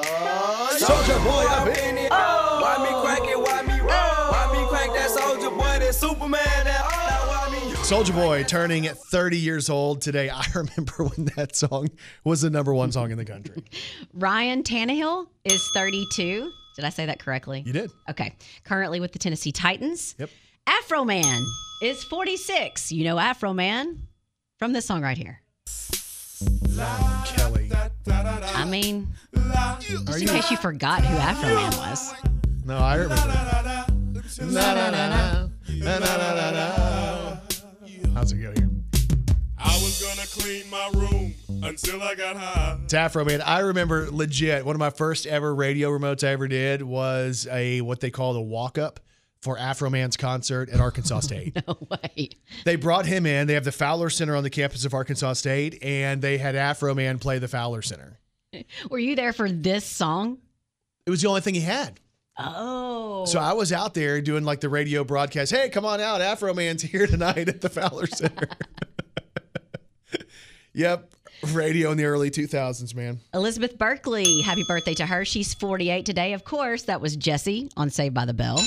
[0.79, 2.11] Soldier boy up in it.
[2.11, 3.39] Why me crack it?
[3.39, 3.89] Why me roll?
[3.89, 5.79] Why me crack that soldier boy?
[5.81, 6.41] That Superman?
[6.65, 7.83] That now?
[7.83, 10.29] Soulja Boy turning 30 years old today.
[10.35, 11.89] I remember when that song
[12.23, 13.65] was the number one song in the country.
[14.15, 16.53] Ryan Tannehill is 32.
[16.77, 17.65] Did I say that correctly?
[17.67, 17.91] You did.
[18.09, 18.37] Okay.
[18.65, 20.15] Currently with the Tennessee Titans.
[20.19, 20.31] Yep.
[20.69, 21.43] Afroman
[21.81, 22.93] is 46.
[22.93, 24.01] You know Afroman
[24.59, 25.41] from this song right here.
[27.25, 27.71] Kelly.
[28.07, 29.09] I mean,
[29.81, 32.13] just in case you forgot who Afroman was.
[32.67, 33.33] No, I remember.
[38.15, 38.69] How's it go here?
[39.57, 42.79] I was gonna clean my room until I got high.
[42.85, 43.43] It's Afroman.
[43.45, 47.81] I remember legit one of my first ever radio remotes I ever did was a
[47.81, 49.01] what they call the walk up
[49.41, 51.57] for Afroman's concert at Arkansas oh, State.
[51.67, 52.31] No way.
[52.65, 53.47] they brought him in.
[53.47, 57.21] They have the Fowler Center on the campus of Arkansas State, and they had Afroman
[57.21, 58.19] play the Fowler Center.
[58.91, 60.39] Were you there for this song?
[61.07, 62.01] It was the only thing he had.
[62.39, 63.25] Oh.
[63.25, 65.51] So I was out there doing like the radio broadcast.
[65.51, 66.21] Hey, come on out.
[66.21, 68.49] Afroman's here tonight at the Fowler Center.
[70.73, 71.11] yep.
[71.53, 73.21] Radio in the early 2000s, man.
[73.33, 75.25] Elizabeth Berkley, happy birthday to her.
[75.25, 76.33] She's 48 today.
[76.33, 78.59] Of course, that was Jesse on Saved by the Bell.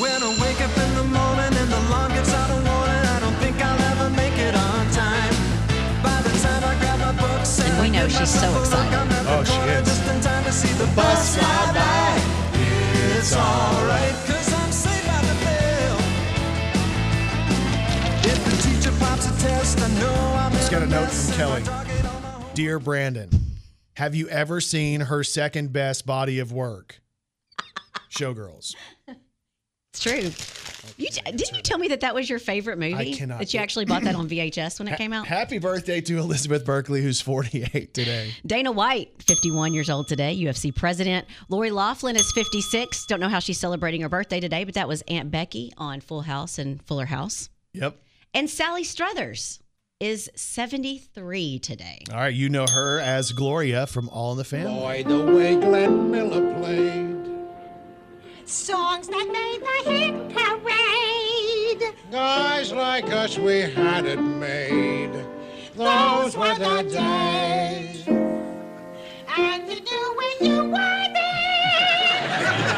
[0.00, 3.18] When I wake up in the morning and the alarm gets out of warning, I
[3.20, 5.34] don't think I'll ever make it on time.
[6.02, 8.66] By the time I grab my books And we know she's so myself a look,
[8.66, 8.94] excited.
[8.98, 9.86] I'm at the Oh, she is.
[9.88, 12.20] Just in time to see the bus fly by.
[13.16, 15.98] It's alright, cause I'm saved by the bell.
[18.24, 21.34] If the teacher pops a test, I know I'm Just got a a note from
[21.36, 21.62] Kelly.
[21.62, 23.30] target on my home- Dear Brandon,
[23.96, 27.00] Have you ever seen her second best body of work?
[28.10, 28.74] Showgirls.
[29.92, 30.22] It's true.
[30.24, 32.94] Oh, you, didn't you tell me that that was your favorite movie?
[32.94, 35.26] I cannot- That you actually bought that on VHS when it came out?
[35.26, 38.32] Happy birthday to Elizabeth Berkley, who's 48 today.
[38.46, 41.26] Dana White, 51 years old today, UFC president.
[41.50, 43.04] Lori Loughlin is 56.
[43.06, 46.22] Don't know how she's celebrating her birthday today, but that was Aunt Becky on Full
[46.22, 47.50] House and Fuller House.
[47.74, 47.94] Yep.
[48.32, 49.60] And Sally Struthers
[50.00, 52.02] is 73 today.
[52.10, 54.72] All right, you know her as Gloria from All in the Family.
[54.72, 57.11] Boy, the way Glenn Miller played.
[58.44, 61.94] Songs that made the hit parade.
[62.10, 65.12] Guys like us, we had it made.
[65.74, 68.06] Those were the days.
[69.36, 72.28] And you knew when you were there.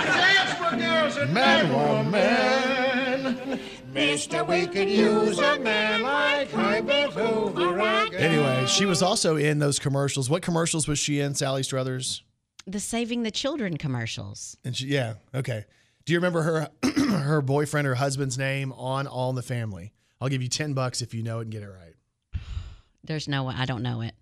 [0.06, 3.60] Dance for girls and men were men.
[3.92, 8.14] Mister, we could use a man like Herbert Hoover again.
[8.14, 10.30] Anyway, she was also in those commercials.
[10.30, 12.22] What commercials was she in, Sally Struthers?
[12.66, 14.56] The Saving the Children commercials.
[14.64, 15.64] And she, yeah, okay.
[16.06, 16.68] Do you remember her
[17.18, 19.92] her boyfriend or husband's name on All in the Family?
[20.20, 21.94] I'll give you 10 bucks if you know it and get it right.
[23.04, 23.54] There's no way.
[23.56, 24.14] I don't know it.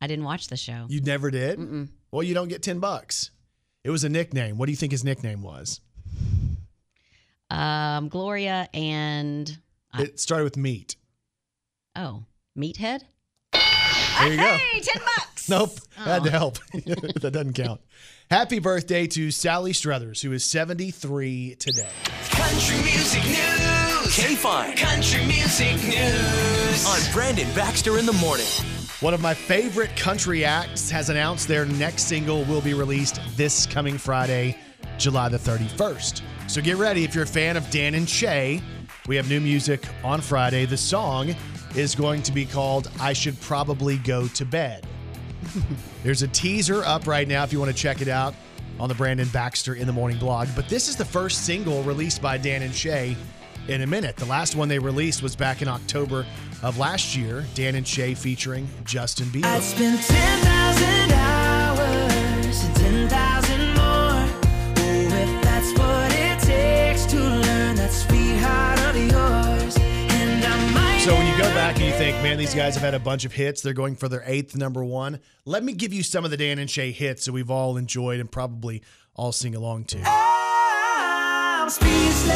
[0.00, 0.86] I didn't watch the show.
[0.88, 1.58] You never did?
[1.58, 1.88] Mm-mm.
[2.10, 3.30] Well, you don't get 10 bucks.
[3.84, 4.58] It was a nickname.
[4.58, 5.80] What do you think his nickname was?
[7.50, 9.58] Um, Gloria and
[9.98, 10.96] It started with meat.
[11.96, 12.24] oh,
[12.56, 13.02] Meathead.
[13.52, 14.42] There you go.
[14.56, 15.31] Hey, ten bucks.
[15.48, 15.78] Nope.
[15.98, 16.04] Oh.
[16.04, 16.32] Had to Oh.
[16.32, 16.58] help.
[16.72, 17.80] that doesn't count.
[18.30, 21.88] Happy birthday to Sally Struthers, who is 73 today.
[22.30, 24.16] Country music news.
[24.16, 24.76] K-Fine.
[24.76, 26.86] Country music news.
[26.86, 28.46] On Brandon Baxter in the morning.
[29.00, 33.66] One of my favorite country acts has announced their next single will be released this
[33.66, 34.56] coming Friday,
[34.96, 36.22] July the 31st.
[36.46, 38.62] So get ready if you're a fan of Dan and Shay.
[39.08, 40.64] We have new music on Friday.
[40.66, 41.34] The song
[41.74, 44.86] is going to be called I Should Probably Go to Bed.
[46.02, 48.34] There's a teaser up right now if you want to check it out
[48.80, 50.48] on the Brandon Baxter in the Morning blog.
[50.56, 53.16] But this is the first single released by Dan and Shay
[53.68, 54.16] in a minute.
[54.16, 56.26] The last one they released was back in October
[56.62, 57.44] of last year.
[57.54, 59.44] Dan and Shay featuring Justin Bieber.
[72.02, 74.56] Think, man, these guys have had a bunch of hits, they're going for their eighth
[74.56, 75.20] number one.
[75.44, 78.18] Let me give you some of the Dan and Shay hits that we've all enjoyed
[78.18, 78.82] and probably
[79.14, 80.02] all sing along to.
[80.04, 82.26] I'm speechless.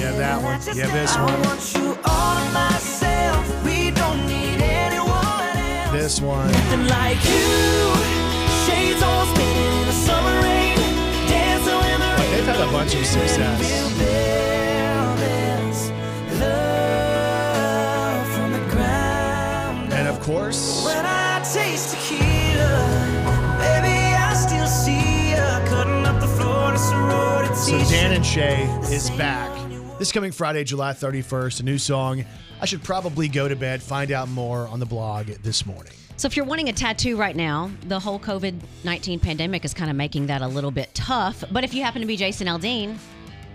[0.00, 0.58] Yeah, that one.
[0.74, 1.42] Yeah, this one.
[1.42, 3.44] want you all myself.
[3.62, 5.92] We don't need anyone else.
[5.92, 6.48] This one.
[6.88, 7.92] Like you.
[8.64, 10.78] Shades all spinning in the summer rain.
[11.28, 14.49] Dancing with the But they've had a bunch of success.
[20.30, 22.86] Course, When I taste tequila,
[23.58, 27.54] baby, I still see ya cutting up the floor to sorority.
[27.54, 28.64] so Dan and Shay
[28.94, 29.50] is back.
[29.98, 32.24] This coming Friday, July 31st, a new song.
[32.60, 33.82] I should probably go to bed.
[33.82, 35.92] Find out more on the blog this morning.
[36.16, 39.90] So if you're wanting a tattoo right now, the whole COVID 19 pandemic is kind
[39.90, 41.42] of making that a little bit tough.
[41.50, 42.96] But if you happen to be Jason Aldean,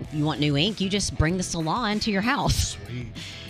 [0.00, 2.76] if you want new ink, you just bring the salon to your house.
[2.86, 3.06] Sweet.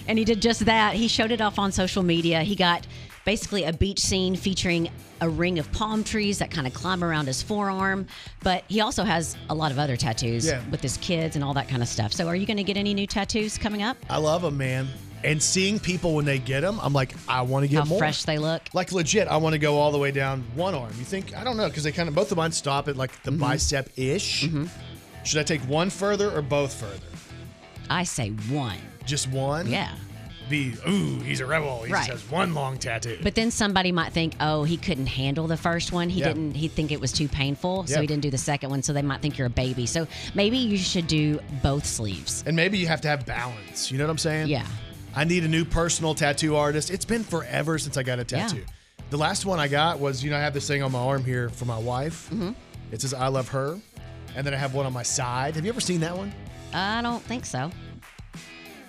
[0.08, 0.94] And he did just that.
[0.94, 2.42] He showed it off on social media.
[2.42, 2.86] He got
[3.26, 4.88] basically a beach scene featuring
[5.20, 8.06] a ring of palm trees that kind of climb around his forearm.
[8.42, 10.62] But he also has a lot of other tattoos Yeah.
[10.70, 12.12] with his kids and all that kind of stuff.
[12.14, 13.98] So are you going to get any new tattoos coming up?
[14.08, 14.88] I love them, man.
[15.24, 17.98] And seeing people when they get them, I'm like, I want to get How more.
[17.98, 18.62] fresh they look.
[18.74, 20.92] Like legit, I want to go all the way down one arm.
[20.98, 21.34] You think?
[21.36, 23.40] I don't know because they kind of both of mine stop at like the Mm-hmm.
[23.40, 24.48] bicep ish.
[25.24, 27.00] Should I take one further or both further?
[27.90, 28.78] I say one.
[29.04, 29.66] Just one?
[29.68, 29.92] Yeah.
[30.48, 31.82] Be ooh, he's a rebel.
[31.82, 32.06] He Right.
[32.06, 33.18] just has one long tattoo.
[33.22, 36.08] But then somebody might think, oh, he couldn't handle the first one.
[36.08, 36.28] He Yeah.
[36.28, 36.54] didn't.
[36.54, 38.00] He'd think it was too painful, so Yeah.
[38.02, 38.82] he didn't do the second one.
[38.82, 39.86] So they might think you're a baby.
[39.86, 42.44] So maybe you should do both sleeves.
[42.46, 43.90] and maybe you have to have balance.
[43.90, 44.48] You know what I'm saying?
[44.48, 44.66] Yeah.
[45.16, 46.90] I need a new personal tattoo artist.
[46.90, 48.62] It's been forever since I got a tattoo.
[49.10, 51.24] The last one I got was, you know, I have this thing on my arm
[51.24, 52.28] here for my wife.
[52.32, 52.50] Mm-hmm.
[52.92, 53.78] It says "I love her,"
[54.36, 55.54] and then I have one on my side.
[55.56, 56.32] Have you ever seen that one?
[56.74, 57.70] I don't think so.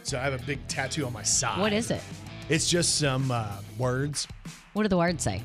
[0.08, 1.60] So I have a big tattoo on my side.
[1.60, 2.02] What is it?
[2.48, 4.26] It's just some uh, words.
[4.72, 5.43] What do the words say?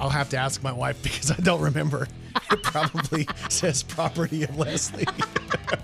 [0.00, 2.08] I'll have to ask my wife because I don't remember.
[2.50, 5.06] It probably says property of Leslie.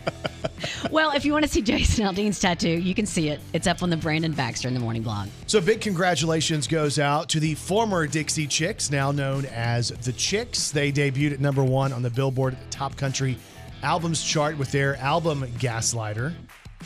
[0.90, 3.40] well, if you want to see Jason Aldean's tattoo, you can see it.
[3.52, 5.28] It's up on the Brandon Baxter in the Morning blog.
[5.46, 10.72] So big congratulations goes out to the former Dixie Chicks, now known as the Chicks.
[10.72, 13.38] They debuted at number one on the Billboard Top Country
[13.82, 16.34] Albums chart with their album Gaslighter.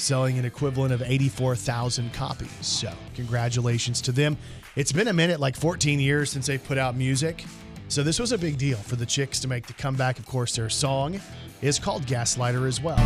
[0.00, 2.50] Selling an equivalent of 84,000 copies.
[2.60, 4.36] So, congratulations to them.
[4.76, 7.44] It's been a minute, like 14 years since they've put out music.
[7.88, 10.18] So, this was a big deal for the Chicks to make the comeback.
[10.18, 11.20] Of course, their song
[11.60, 12.96] is called Gaslighter as well.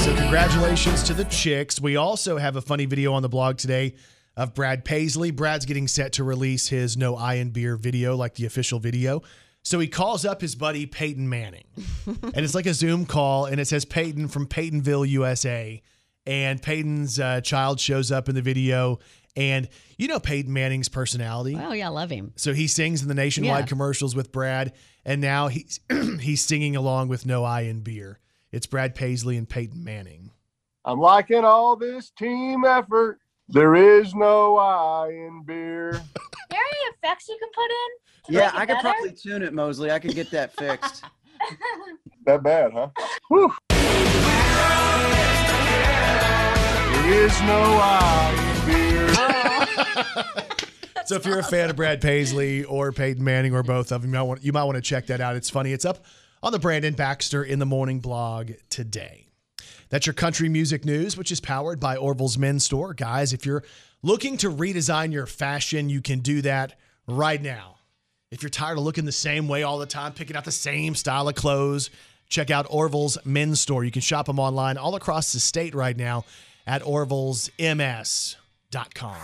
[0.00, 1.80] So, congratulations to the Chicks.
[1.80, 3.94] We also have a funny video on the blog today
[4.36, 5.30] of Brad Paisley.
[5.30, 9.22] Brad's getting set to release his No I in Beer video, like the official video.
[9.62, 11.64] So he calls up his buddy Peyton Manning,
[12.06, 15.80] and it's like a Zoom call, and it says Peyton from Peytonville, USA.
[16.26, 18.98] And Peyton's uh, child shows up in the video,
[19.36, 19.68] and
[19.98, 21.56] you know Peyton Manning's personality.
[21.60, 22.32] Oh, yeah, I love him.
[22.36, 23.66] So he sings in the nationwide Yeah.
[23.66, 24.72] commercials with Brad,
[25.04, 25.80] and now he's
[26.20, 28.18] he's singing along with No I in Beer.
[28.52, 30.30] It's Brad Paisley and Peyton Manning.
[30.84, 33.18] I'm liking all this team effort.
[33.48, 35.90] There is no I in beer.
[35.90, 36.02] Are
[36.50, 38.34] there any effects you can put in?
[38.34, 38.80] Yeah, I could better?
[38.82, 39.90] probably tune it, Mosley.
[39.90, 41.04] I could get that fixed.
[42.24, 42.86] That bad, huh?
[43.30, 43.52] Whew.
[46.90, 49.08] There is no I in beer.
[51.04, 54.12] So if you're a fan of Brad Paisley or Peyton Manning or both of them,
[54.12, 55.34] you might want, you might want to check that out.
[55.34, 55.72] It's funny.
[55.72, 56.04] It's up
[56.44, 59.26] on the Brandon Baxter in the Morning blog today.
[59.92, 62.94] That's your country music news, which is powered by Orville's Men's Store.
[62.94, 63.62] Guys, if you're
[64.02, 66.76] looking to redesign your fashion, you can do that
[67.06, 67.76] right now.
[68.30, 70.94] If you're tired of looking the same way all the time, picking out the same
[70.94, 71.90] style of clothes,
[72.30, 73.84] check out Orville's Men's Store.
[73.84, 76.24] You can shop them online all across the state right now
[76.66, 79.16] at orvillesms.com.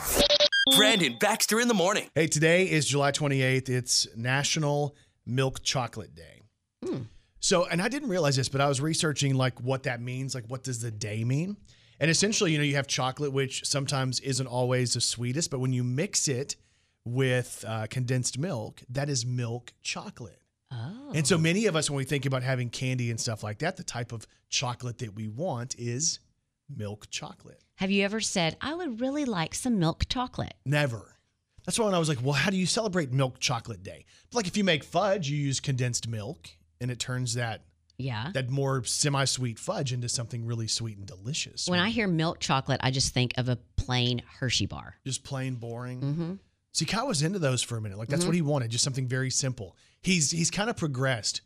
[0.77, 2.11] Brandon Baxter in the morning.
[2.15, 3.71] Hey, today is July 28th.
[3.71, 6.43] It's National Milk Chocolate Day.
[6.85, 7.05] Hmm.
[7.41, 10.35] So, and I didn't realize this, but I was researching like what that means.
[10.35, 11.57] Like, what does the day mean?
[12.01, 15.73] And essentially, you know, you have chocolate, which sometimes isn't always the sweetest, but when
[15.73, 16.57] you mix it
[17.05, 20.41] with uh, condensed milk, that is milk chocolate.
[20.71, 21.13] Oh.
[21.15, 23.77] And so many of us, when we think about having candy and stuff like that,
[23.77, 26.21] the type of chocolate that we want is
[26.69, 27.63] milk chocolate.
[27.77, 30.55] Have you ever said, I would really like some milk chocolate?
[30.67, 31.17] Never.
[31.65, 34.07] That's why when I was like, well, how do you celebrate Milk Chocolate Day?
[34.33, 36.49] Like if you make fudge, you use condensed milk
[36.81, 37.63] and it turns that
[37.99, 38.31] Yeah.
[38.35, 41.69] that more semi-sweet fudge into something really sweet and delicious.
[41.69, 44.97] When I hear milk chocolate, I just think of a plain Hershey bar.
[45.07, 46.01] just plain boring.
[46.01, 46.33] Mm-hmm.
[46.73, 47.99] See, Kyle was into those for a minute.
[47.99, 49.77] Like that's what he wanted, just something very simple.
[50.03, 51.41] He's he's kind of progressed,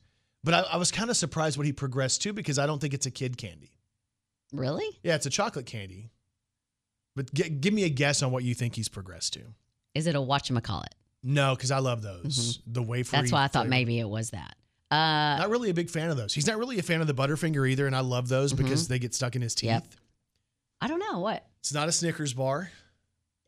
[0.44, 2.92] but I, I was kind of surprised what he progressed to because I don't think
[2.92, 3.78] it's a kid candy.
[4.52, 4.84] Really?
[5.02, 6.10] Yeah, it's a chocolate candy.
[7.16, 9.40] But g- give me a guess on what you think he's progressed to.
[9.94, 10.92] Is it a whatchamacallit?
[11.22, 12.58] No, because I love those.
[12.66, 13.14] The wafer.
[13.16, 13.22] Mm-hmm.
[13.22, 14.56] That's why I thought maybe it was that.
[14.92, 16.34] Uh, Not really a big fan of those.
[16.34, 18.98] He's not really a fan of the Butterfinger either, and I love those because they
[18.98, 19.70] get stuck in his teeth.
[19.70, 19.74] Mm-hmm.
[19.84, 19.94] Yep.
[20.82, 21.20] I don't know.
[21.20, 21.46] What?
[21.60, 22.70] It's not a Snickers bar,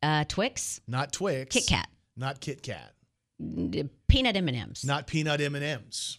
[0.02, 0.80] Uh, Twix?
[0.88, 1.88] not Twix, Kit Kat?
[2.16, 2.94] not Kit Kat,
[4.09, 4.85] Peanut M&Ms?
[4.85, 6.18] not peanut M and M's.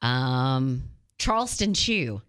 [0.00, 0.84] Um,
[1.18, 2.22] Charleston Chew.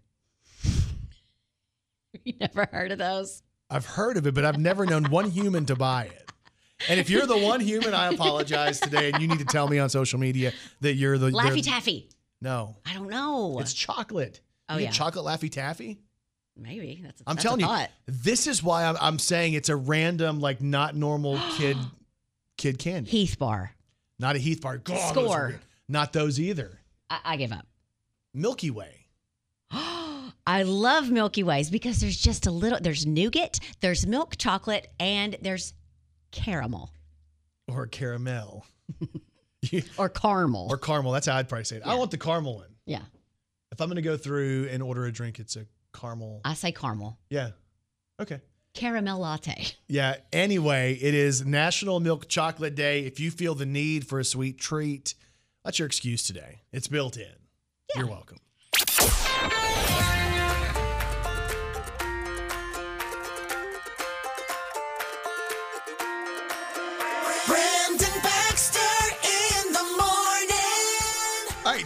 [2.24, 3.42] you never heard of those?
[3.70, 6.29] I've heard of it, but I've never known one human to buy it.
[6.88, 9.78] And if you're the one human, I apologize today, and you need to tell me
[9.78, 12.08] on social media that you're the Laffy Taffy.
[12.40, 13.58] No, I don't know.
[13.60, 14.40] it's chocolate.
[14.68, 14.90] Oh, You yeah.
[14.90, 15.98] chocolate Laffy Taffy.
[16.56, 17.20] Maybe that's.
[17.20, 20.60] A, I'm that's telling you, this is why I'm, I'm saying it's a random, like
[20.62, 21.76] not normal kid,
[22.56, 23.10] kid candy.
[23.10, 23.72] Heath Bar.
[24.18, 24.78] Not a Heath bar.
[24.78, 25.48] God, those Score.
[25.52, 25.60] good.
[25.88, 26.78] Not those either.
[27.08, 27.66] I, I give up.
[28.34, 29.06] Milky Way.
[29.72, 32.78] I love Milky Ways because there's just a little.
[32.80, 35.74] There's nougat, there's milk chocolate, and there's
[36.32, 36.90] caramel
[37.68, 38.66] or caramel
[39.98, 40.68] or caramel.
[40.70, 41.12] or caramel.
[41.12, 41.82] That's how I'd probably say it.
[41.84, 42.74] I want the caramel one.
[42.86, 43.02] yeah,
[43.72, 46.40] If I'm going to go through and order a drink, it's a caramel.
[46.44, 47.18] I say caramel.
[47.30, 47.50] Yeah.
[48.20, 48.40] Okay.
[48.74, 49.66] Caramel latte.
[49.88, 50.16] Yeah.
[50.32, 53.00] Anyway, it is National Milk Chocolate Day.
[53.04, 55.14] If you feel the need for a sweet treat,
[55.64, 56.62] that's your excuse today.
[56.72, 57.26] It's built in.
[57.96, 58.38] You're welcome.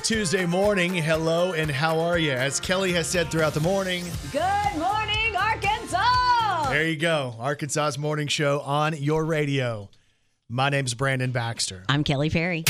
[0.04, 0.92] Tuesday morning.
[0.94, 2.32] Hello, and how are you?
[2.32, 6.68] As Kelly has said throughout the morning, Good morning, Arkansas.
[6.68, 7.34] there you go.
[7.38, 9.88] Arkansas's morning show on your radio.
[10.50, 11.84] My name's Brandon Baxter.
[11.88, 12.64] I'm Kelly Perry.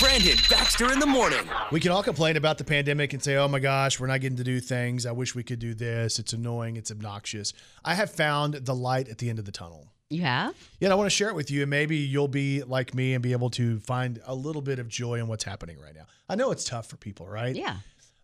[0.00, 1.48] Brandon Baxter in the morning.
[1.70, 4.38] We can all complain about the pandemic and say, oh my gosh, we're not getting
[4.38, 5.06] to do things.
[5.06, 6.18] I wish we could do this.
[6.18, 6.76] It's annoying.
[6.76, 7.52] It's obnoxious.
[7.84, 9.92] I have found the light at the end of the tunnel.
[10.08, 10.54] You have?
[10.80, 11.62] Yeah, I want to share it with you.
[11.62, 14.88] And maybe you'll be like me and be able to find a little bit of
[14.88, 16.06] joy in what's happening right now.
[16.28, 17.56] I know it's tough for people, right?
[17.56, 17.76] Yeah.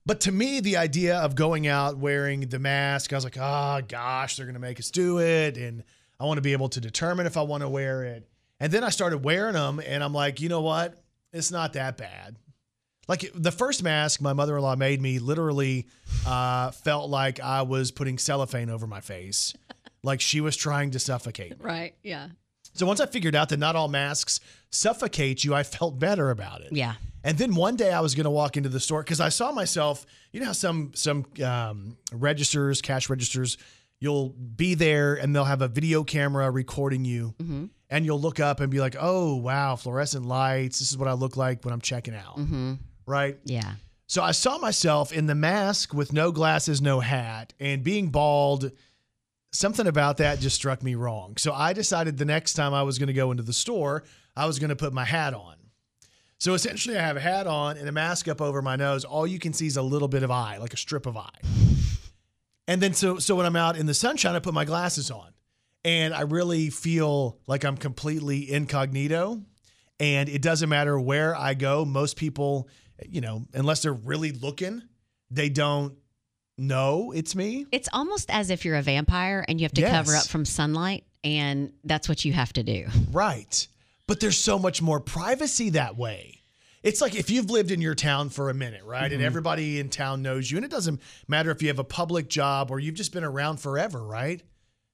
[0.05, 3.81] But to me, the idea of going out wearing the mask, I was like, oh
[3.87, 5.57] gosh, they're going to make us do it.
[5.57, 5.85] And
[6.19, 8.29] I want to be able to determine if I want to wear it.
[8.61, 11.03] And then I started wearing them, and I'm like, you know what?
[11.33, 12.37] It's not that bad.
[13.09, 15.89] Like the first mask my mother in law made me literally
[16.25, 19.55] uh, felt like I was putting cellophane over my face,
[20.03, 21.57] like she was trying to suffocate me.
[21.61, 21.95] Right.
[22.03, 22.29] Yeah.
[22.75, 24.41] So once I figured out that not all masks
[24.71, 26.73] suffocate you, I felt better about it.
[26.73, 26.95] Yeah.
[27.25, 29.53] And then one day I was going to walk into the store because I saw
[29.53, 30.05] myself.
[30.33, 33.59] You know how some some um, registers, cash registers,
[34.01, 37.67] you'll be there and they'll have a video camera recording you, Mm-hmm.
[37.91, 40.79] and you'll look up and be like, "Oh wow, fluorescent lights.
[40.81, 42.75] This is what I look like when I'm checking out." Mm-hmm.
[43.07, 43.39] Right.
[43.45, 43.75] Yeah.
[44.09, 48.73] So I saw myself in the mask with no glasses, no hat, and being bald.
[49.53, 51.37] Something about that just struck me wrong.
[51.37, 54.03] So I decided the next time I was going to go into the store,
[54.35, 55.57] I was going to put my hat on.
[56.39, 59.05] So essentially, I have a hat on and a mask up over my nose.
[59.05, 61.39] All you can see is a little bit of eye, like a strip of eye.
[62.67, 65.29] And then so so when I'm out in the sunshine, I put my glasses on,
[65.85, 69.43] and I really feel like I'm completely incognito.
[70.01, 71.85] And it doesn't matter where I go.
[71.85, 72.69] Most people,
[73.07, 74.83] you know, unless they're really looking,
[75.31, 75.95] they don't
[76.59, 77.67] know it's me.
[77.73, 81.05] It's almost as if you're a vampire and you have to cover up from sunlight,
[81.25, 82.87] and that's what you have to do.
[83.11, 83.67] Right.
[84.07, 86.41] But there's so much more privacy that way.
[86.83, 89.13] It's like if you've lived in your town for a minute, right?
[89.13, 89.27] And Mhm.
[89.27, 90.57] everybody in town knows you.
[90.59, 93.59] And it doesn't matter if you have a public job or you've just been around
[93.59, 94.43] forever, right?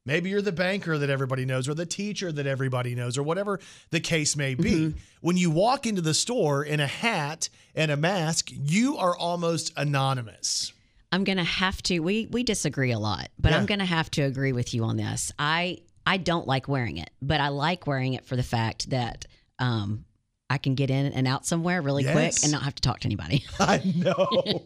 [0.04, 3.58] Maybe you're the banker that everybody knows or the teacher that everybody knows or whatever
[3.90, 4.94] the case may be.
[5.22, 9.72] When you walk into the store in a hat and a mask, you are almost
[9.76, 10.72] anonymous.
[11.10, 12.00] I'm gonna have to.
[12.00, 15.32] We we disagree a lot, but I'm gonna have to agree with you on this.
[15.38, 19.26] I I don't like wearing it, but I like wearing it for the fact that
[19.58, 20.04] um
[20.50, 23.06] I can get in and out somewhere really quick and not have to talk to
[23.06, 23.44] anybody.
[23.60, 24.62] I know.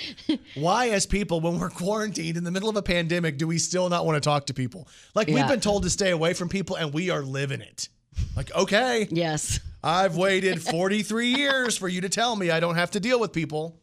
[0.54, 3.90] Why, as people, when we're quarantined in the middle of a pandemic, do we still
[3.90, 4.88] not want to talk to people?
[5.14, 7.88] Like we've been told to stay away from people, and we are living it.
[8.34, 12.92] Like, okay, yes, I've waited 43 years for you to tell me I don't have
[12.92, 13.78] to deal with people,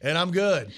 [0.00, 0.72] and I'm good.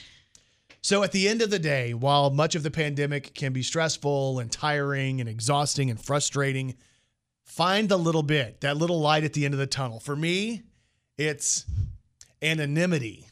[0.85, 4.41] So, at the end of the day, while much of the pandemic can be stressful
[4.41, 6.75] and tiring and exhausting and frustrating,
[7.45, 10.01] find the little bit, that little light at the end of the tunnel.
[10.01, 10.63] For me,
[11.17, 11.65] it's
[12.43, 13.27] anonymity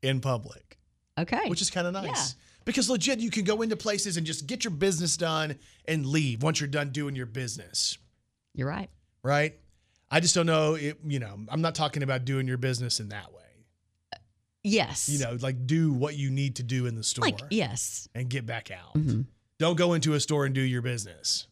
[0.00, 0.78] in public,
[1.18, 1.48] Okay.
[1.48, 2.06] which is kind of nice.
[2.34, 2.38] Yeah.
[2.64, 6.44] Because legit, you can go into places and just get your business done and leave
[6.44, 7.98] once you're done doing your business,
[8.54, 8.88] You're right.
[9.24, 9.54] right?
[10.08, 10.74] I just don't know.
[10.74, 13.41] It, you know, I'm not talking about doing your business in that way.
[14.64, 15.08] Yes.
[15.08, 18.08] You know, like do what you need to do in the store like yes.
[18.14, 18.94] and get back out.
[18.94, 19.26] Mhm.
[19.58, 21.46] Don't go into a store and do your business.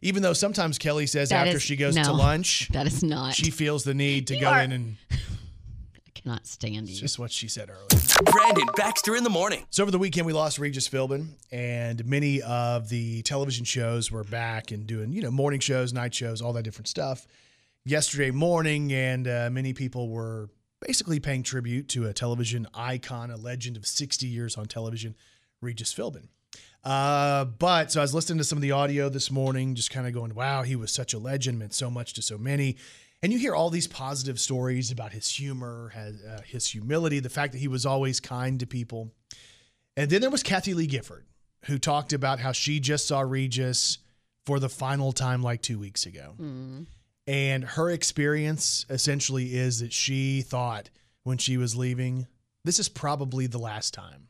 [0.00, 3.34] Even though sometimes Kelly says That after is- she goes to lunch, That is not.
[3.34, 6.96] she feels the need to You go are- in and I cannot stand you.
[7.00, 8.02] just what she said earlier.
[8.30, 9.64] Brandon Baxter in the morning.
[9.70, 14.22] So over the weekend we lost Regis Philbin, and many of the television shows were
[14.24, 17.26] back and doing you know morning shows, night shows, all that different stuff.
[17.84, 20.48] Yesterday morning, and uh, many people were
[20.86, 25.14] basically paying tribute to a television icon, a legend of 60 years on television,
[25.60, 26.28] Regis Philbin.
[26.84, 30.06] Uh, but so I was listening to some of the audio this morning, just kind
[30.06, 32.76] of going, wow, he was such a legend, meant so much to so many.
[33.22, 37.28] And you hear all these positive stories about his humor, his, uh, his humility, the
[37.28, 39.12] fact that he was always kind to people.
[39.96, 41.26] And then there was Kathie Lee Gifford,
[41.66, 43.98] who talked about how she just saw Regis
[44.44, 46.34] for the final time like two weeks ago.
[47.32, 50.90] And her experience essentially is that she thought
[51.22, 52.26] when she was leaving,
[52.62, 54.28] this is probably the last time.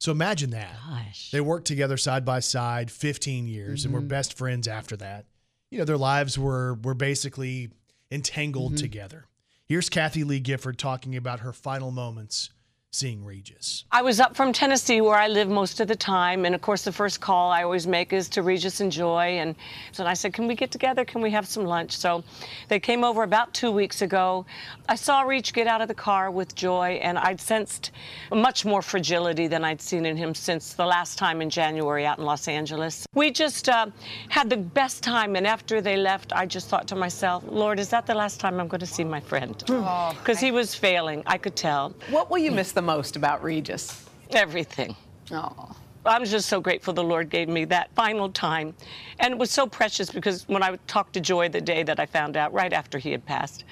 [0.00, 0.76] So imagine that.
[0.86, 1.30] Gosh.
[1.30, 4.08] They worked together side by side 15 years and were Mhm.
[4.08, 5.24] best friends after that.
[5.70, 7.70] You know, their lives were were basically
[8.10, 8.78] entangled Mhm.
[8.80, 9.24] together.
[9.64, 12.50] Here's Kathie Lee Gifford talking about her final moments
[12.94, 13.84] seeing Regis.
[13.90, 16.44] I was up from Tennessee where I live most of the time.
[16.44, 19.38] And of course, the first call I always make is to Regis and Joy.
[19.40, 19.56] And
[19.90, 21.04] so I said, Can we get together?
[21.04, 21.96] Can we have some lunch?
[21.96, 22.22] So
[22.68, 24.46] they came over about two weeks ago.
[24.88, 27.90] I saw Reach get out of the car with Joy, and I'd sensed
[28.32, 32.18] much more fragility than I'd seen in him since the last time in January out
[32.18, 33.06] in Los Angeles.
[33.14, 33.86] We just uh,
[34.28, 35.34] had the best time.
[35.34, 38.60] And after they left, I just thought to myself, Lord, is that the last time
[38.60, 39.60] I'm going to see my friend?
[39.66, 41.92] Because he was failing, I could tell.
[42.10, 44.06] What will you miss the most about Regis?
[44.30, 44.94] Everything.
[45.30, 45.74] Oh.
[46.06, 48.74] I'm just so grateful the Lord gave me that final time.
[49.20, 52.06] And it was so precious because when I talked to Joy the day that I
[52.06, 53.64] found out, right after he had passed,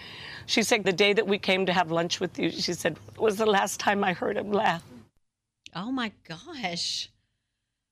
[0.47, 3.37] she said, The day that we came to have lunch with you, she said, was
[3.37, 4.83] the last time I heard him laugh.
[5.75, 7.11] Oh my gosh.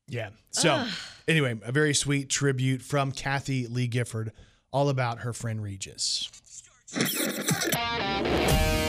[0.08, 0.30] Yeah.
[0.50, 0.88] So, Ugh.
[1.28, 4.32] anyway, a very sweet tribute from Kathie Lee Gifford,
[4.72, 6.30] all about her friend Regis.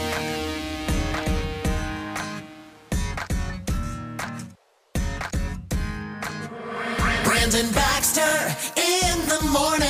[7.52, 8.22] Brandon Baxter
[8.80, 9.90] in the morning.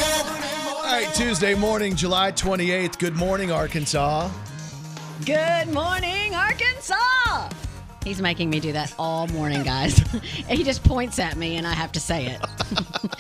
[0.84, 2.98] right, Tuesday morning, July 28th.
[2.98, 4.32] Good morning, Arkansas.
[5.28, 7.52] Good morning, Arkansas.
[8.04, 10.00] He's making me do that all morning, guys.
[10.50, 12.42] he just points at me and I have to say it.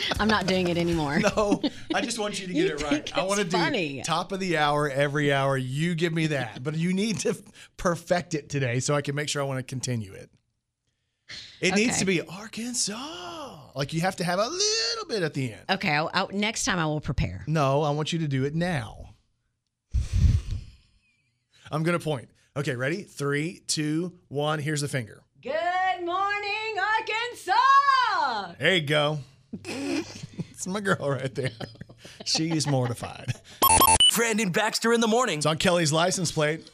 [0.19, 1.19] I'm not doing it anymore.
[1.19, 1.61] No,
[1.93, 3.15] I just want you to get You it right.
[3.15, 4.01] I want to it's do funny.
[4.01, 5.55] top of the hour every hour.
[5.55, 7.37] You give me that, but you need to
[7.77, 10.31] perfect it today so I can make sure I want to continue it.
[11.61, 13.57] It needs to be Arkansas.
[13.75, 15.61] Like you have to have a little bit at the end.
[15.69, 17.43] Okay, I'll, I'll- next time I will prepare.
[17.47, 19.09] No, I want you to do it now.
[21.71, 22.29] I'm going to point.
[22.57, 23.03] Okay, ready?
[23.03, 24.59] Three, two, one.
[24.59, 25.23] Here's the finger.
[25.41, 28.53] Good morning, Arkansas.
[28.59, 29.19] There you go.
[29.63, 31.51] it's my girl right there.
[32.25, 33.33] She's mortified.
[34.15, 35.37] Brandon Baxter in the morning.
[35.37, 36.69] It's on Kelly's license plate.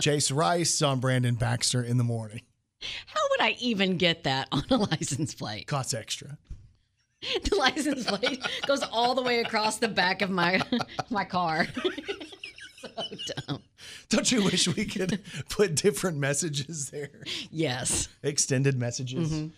[0.00, 2.40] Chase Rice on Brandon Baxter in the morning.
[3.06, 5.66] How would I even get that on a license plate?
[5.66, 6.38] Costs extra.
[7.44, 10.60] The license plate goes all the way across the back of my
[11.10, 11.68] my car.
[12.80, 12.88] so
[13.46, 13.62] dumb.
[14.08, 17.10] Don't you wish we could put different messages there?
[17.52, 18.08] Yes.
[18.24, 19.30] Extended messages.
[19.32, 19.50] Mhm.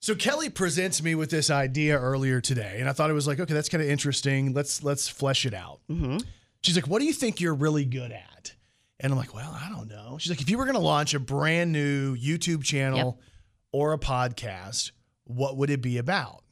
[0.00, 3.40] So Kelly presents me with this idea earlier today, and I thought it was like,
[3.40, 4.54] okay, that's kind of interesting.
[4.54, 5.80] Let's let's flesh it out.
[5.90, 6.18] Mm-hmm.
[6.62, 8.54] She's like, what do you think you're really good at?
[9.00, 10.18] And I'm like, well, I don't know.
[10.18, 13.20] She's like, if you were going to launch a brand new YouTube channel
[13.72, 14.92] or a podcast,
[15.24, 16.42] what would it be about?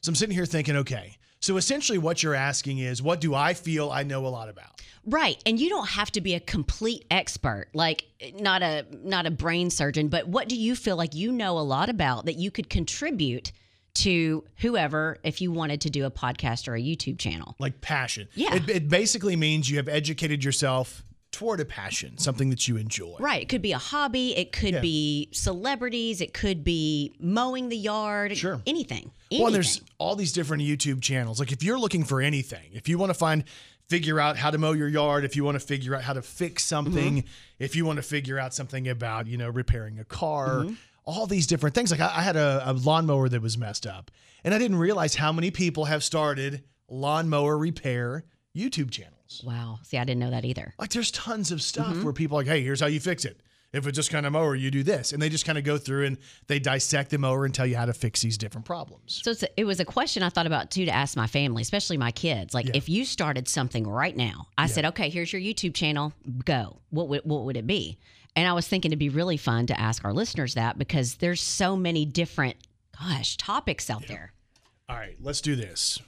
[0.00, 3.54] So I'm sitting here thinking, okay, so essentially what you're asking is, what do I
[3.54, 4.80] feel I know a lot about?
[5.04, 5.40] Right.
[5.46, 8.04] And you don't have to be a complete expert, like
[8.34, 11.60] not a not a brain surgeon, but what do you feel like you know a
[11.60, 13.52] lot about that you could contribute
[13.94, 17.54] to whoever if you wanted to do a podcast or a YouTube channel?
[17.60, 18.28] Like passion.
[18.34, 18.56] Yeah.
[18.56, 21.04] It, it basically means you have educated yourself
[21.36, 23.16] toward a passion, something that you enjoy.
[23.20, 23.42] Right.
[23.42, 24.80] It could be a hobby, it could Yeah.
[24.80, 28.60] be celebrities, it could be mowing the yard, Sure.
[28.66, 29.10] anything.
[29.30, 31.38] Well, and there's all these different YouTube channels.
[31.38, 33.44] Like if you're looking for anything, if you want to find,
[33.88, 36.22] figure out how to mow your yard, if you want to figure out how to
[36.22, 37.28] fix something, Mm-hmm.
[37.64, 40.74] if you want to figure out something about, you know, repairing a car, Mm-hmm.
[41.04, 41.90] all these different things.
[41.90, 44.10] Like I, I had a, a lawnmower that was messed up,
[44.42, 48.24] and I didn't realize how many people have started lawnmower repair
[48.56, 49.12] YouTube channels.
[49.44, 49.78] Wow.
[49.82, 50.74] See, I didn't know that either.
[50.78, 52.04] Like there's tons of stuff Mm-hmm.
[52.04, 53.40] where people are like, hey, here's how you fix it.
[53.72, 55.12] If it's just kind of mower, you do this.
[55.12, 56.16] And they just kind of go through and
[56.46, 59.20] they dissect the mower and tell you how to fix these different problems.
[59.22, 61.60] So it's a, it was a question I thought about too to ask my family,
[61.62, 62.54] especially my kids.
[62.54, 62.72] Like, Yeah.
[62.74, 66.12] if you started something right now, I said, okay, here's your YouTube channel,
[66.44, 66.78] go.
[66.90, 67.98] What would what would it be?
[68.34, 71.42] And I was thinking it'd be really fun to ask our listeners that because there's
[71.42, 72.56] so many different,
[72.98, 74.32] gosh, topics out there.
[74.88, 75.98] All right, let's do this.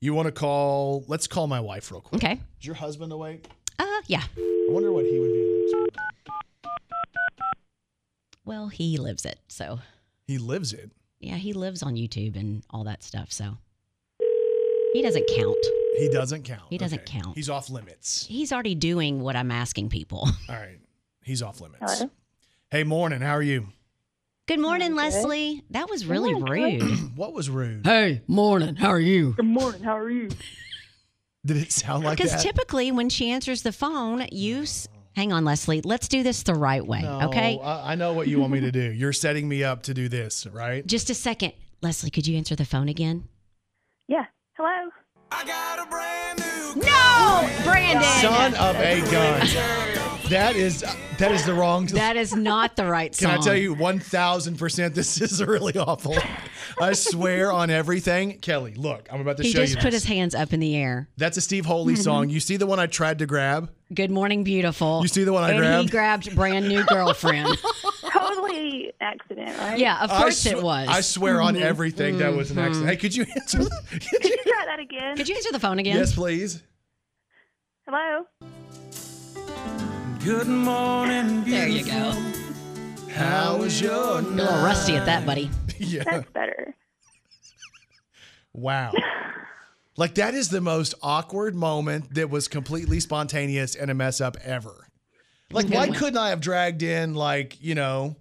[0.00, 1.04] You want to call?
[1.08, 2.22] Let's call my wife real quick.
[2.22, 2.40] Okay.
[2.60, 3.46] Is your husband awake?
[3.78, 4.22] Uh, yeah.
[4.36, 5.52] I wonder what he would be.
[8.44, 9.80] Well, he lives it, so
[10.26, 10.92] He lives it.
[11.18, 13.32] yeah, he lives on YouTube and all that stuff.
[13.32, 13.58] So
[14.92, 15.56] he doesn't count.
[15.98, 16.62] He doesn't count.
[16.70, 17.18] He doesn't Okay.
[17.20, 17.34] count.
[17.36, 18.24] He's off limits.
[18.26, 20.28] He's already doing what I'm asking people.
[20.48, 20.78] All right,
[21.24, 21.98] he's off limits.
[21.98, 22.10] Hello?
[22.70, 23.20] Hey, morning.
[23.20, 23.68] How are you?
[24.46, 25.64] Good morning, Leslie.
[25.70, 26.82] That was really rude.
[27.16, 27.84] what was rude?
[27.84, 28.76] Hey, morning.
[28.76, 29.32] How are you?
[29.32, 29.82] Good morning.
[29.82, 30.28] How are you?
[31.44, 32.24] Did it sound like that?
[32.24, 34.86] Because typically, when she answers the phone, you s-
[35.16, 35.80] hang on, Leslie.
[35.80, 37.58] Let's do this the right way, No, okay?
[37.60, 38.92] I, I know what you want me to do.
[38.92, 40.86] You're setting me up to do this, right?
[40.96, 42.10] Just a second, Leslie.
[42.10, 43.24] Could you answer the phone again?
[44.06, 44.26] Yeah.
[44.56, 44.90] Hello.
[46.76, 48.02] No, Brandon.
[48.20, 49.88] Son of a gun.
[50.28, 50.80] That is
[51.18, 51.86] that is the wrong.
[51.92, 53.30] That is not the right song.
[53.30, 53.38] Can.
[53.40, 56.16] I tell you, one thousand percent, this is really awful.
[56.80, 58.74] I swear on everything, Kelly.
[58.74, 59.66] Look, I'm about to He show you.
[59.66, 60.02] He just put this.
[60.02, 61.08] his hands up in the air.
[61.16, 62.28] That's a Steve Holy song.
[62.28, 63.70] You see the one I tried to grab?
[63.94, 65.00] Good morning, beautiful.
[65.02, 65.82] You see the one I and grabbed?
[65.84, 67.56] he grabbed brand new girlfriend.
[68.12, 69.78] Totally accident, right?
[69.78, 70.88] yeah, of course sw- it was.
[70.88, 71.60] I swear on Mhm.
[71.62, 72.90] everything that was an accident.
[72.90, 73.58] Hey, could you answer?
[73.58, 73.70] the-
[74.10, 75.16] Could you try that again?
[75.16, 75.96] Could you answer the phone again?
[75.96, 76.62] yes, please.
[77.88, 78.24] Hello.
[80.26, 82.10] Good morning, There you go.
[83.12, 85.48] How was your You're a little rusty at that, buddy.
[85.78, 86.02] Yeah.
[86.02, 86.74] That's better.
[88.52, 88.92] Wow.
[89.96, 94.36] Like that is the most awkward moment that was completely spontaneous and a mess up
[94.42, 94.88] ever.
[95.52, 98.16] Like, why couldn't I have dragged in like you know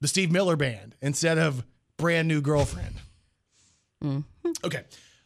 [0.00, 1.64] the Steve Miller Band instead of
[1.96, 2.96] brand new girlfriend?
[4.04, 4.50] Mm-hmm.
[4.64, 4.84] Okay.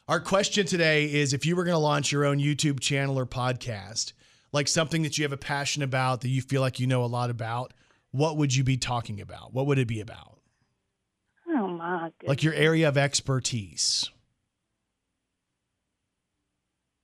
[0.08, 3.26] Our question today is if you were going to launch your own YouTube channel or
[3.26, 4.12] podcast,
[4.52, 7.06] like something that you have a passion about that you feel like you know a
[7.06, 7.72] lot about,
[8.10, 9.52] what would you be talking about?
[9.52, 10.38] What would it be about?
[11.48, 12.28] Oh my goodness.
[12.28, 14.10] Like your area of expertise.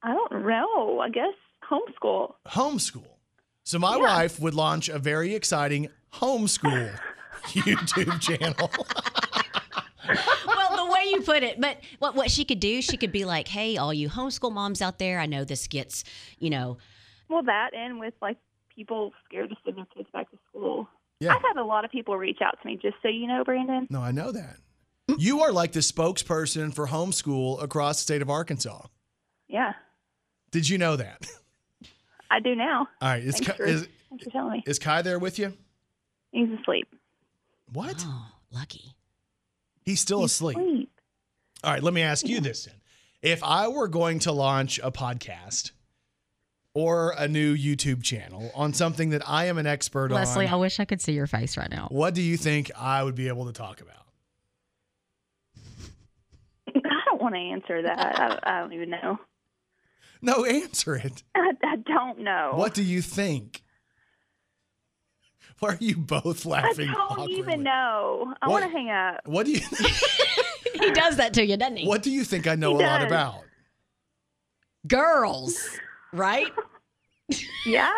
[0.02, 1.00] I don't know.
[1.00, 1.34] I guess
[1.70, 2.34] homeschool.
[2.46, 3.06] homeschool.
[3.64, 6.90] So my wife would launch a very exciting homeschool
[7.48, 8.70] YouTube channel.
[10.46, 11.60] well, the way you you put it.
[11.60, 14.80] But what what she could do, she could be like, "Hey, all you homeschool moms
[14.80, 16.04] out there, I know this gets,
[16.38, 16.78] you know,
[17.28, 18.36] Well, that and with like
[18.74, 20.88] people scared to send their kids back to school.
[21.20, 21.34] Yeah.
[21.34, 23.86] I've had a lot of people reach out to me, just so you know, Brandon.
[23.90, 24.56] No, I know that.
[25.18, 28.82] You are like the spokesperson for homeschool across the state of Arkansas.
[29.48, 29.72] Yeah,
[30.50, 31.26] Did you know that?
[32.30, 32.86] I do now.
[33.00, 33.22] All right.
[33.22, 34.62] Is, Thanks Kai, for, is, thanks for telling me.
[34.66, 35.54] is Kai there with you?
[36.30, 36.86] He's asleep.
[37.72, 38.04] What?
[38.06, 38.94] oh, lucky.
[39.82, 40.58] He's still asleep.
[41.64, 42.74] All right, let me ask you this then.
[43.22, 45.70] If I were going to launch a podcast
[46.74, 50.18] or a new YouTube channel on something that I am an expert on.
[50.18, 51.88] Leslie, I wish I could see your face right now.
[51.90, 53.94] what do you think I would be able to talk about?
[56.76, 57.98] I don't want to answer that.
[57.98, 59.18] I, I don't even know.
[60.20, 61.22] No, answer it.
[61.34, 62.52] I, I don't know.
[62.54, 63.62] What do you think?
[65.60, 66.88] Why are you both laughing?
[66.88, 67.34] I don't awkwardly?
[67.34, 68.32] even know.
[68.40, 69.20] I want to hang up.
[69.26, 69.60] What do you
[70.74, 71.86] he does that to you, doesn't he?
[71.88, 73.42] What do you think I know He a lot about?
[74.86, 75.58] Girls,
[76.12, 76.48] right?
[77.66, 77.92] Yeah,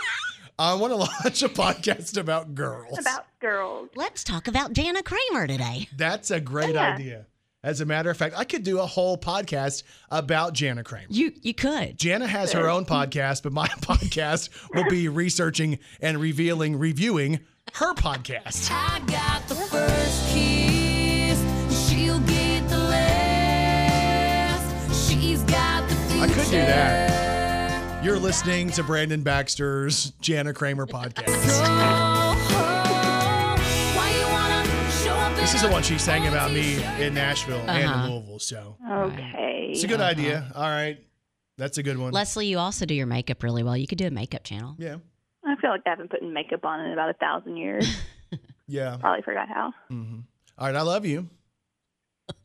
[0.58, 2.98] I want to launch a podcast about girls.
[2.98, 3.90] about girls.
[3.94, 5.88] Let's talk about Jana Kramer today.
[5.96, 6.94] That's a great Yeah.
[6.94, 7.26] idea.
[7.62, 11.06] As a matter of fact, I could do a whole podcast about Jana Kramer.
[11.10, 11.96] You you could.
[11.96, 17.38] Jana has her own podcast, but my podcast will be researching and revealing, reviewing
[17.74, 18.68] her podcast.
[18.72, 21.38] I got the first kiss.
[21.88, 25.08] She'll get the last.
[25.08, 26.24] She's got the future.
[26.24, 27.15] I could do that.
[28.06, 31.26] You're listening to Brandon Baxter's Jana Kramer podcast.
[33.96, 37.58] Why you wanna show up This is the one she sang about me in Nashville
[37.68, 38.04] and Uh-huh.
[38.06, 38.38] in Louisville.
[38.38, 39.70] So Okay.
[39.72, 40.52] it's a good idea.
[40.54, 41.00] All right.
[41.58, 42.12] That's a good one.
[42.12, 43.76] Leslie, you also do your makeup really well.
[43.76, 44.76] You could do a makeup channel.
[44.78, 44.98] Yeah.
[45.44, 47.88] I feel like I haven't put makeup on in about a thousand years.
[48.68, 48.98] Yeah.
[49.00, 49.72] Probably forgot how.
[49.88, 50.20] hmm
[50.58, 50.76] All right.
[50.76, 51.28] I love you.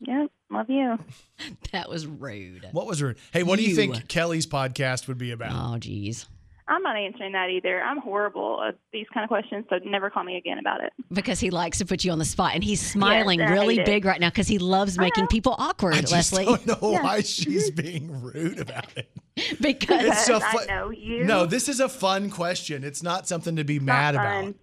[0.00, 0.98] Yeah, love you.
[1.72, 2.68] That was rude.
[2.72, 3.16] What was rude?
[3.32, 3.76] Hey, what do you You.
[3.76, 5.52] think Kelly's podcast would be about?
[5.74, 6.26] Oh, geez.
[6.68, 7.82] I'm not answering that either.
[7.82, 10.92] I'm horrible at these kind of questions, so never call me again about it.
[11.12, 13.74] Because he likes to put you on the spot, and he's smiling and I really
[13.76, 13.86] hate it.
[13.86, 15.94] big right now because he loves making people awkward.
[15.94, 16.16] Leslie.
[16.16, 19.10] I just Leslie, don't know why she's being rude about it.
[19.60, 20.66] because It's so I fun.
[20.68, 21.24] know you.
[21.24, 22.84] No, this is a fun question.
[22.84, 24.44] It's not something to be mad about.
[24.44, 24.54] fun.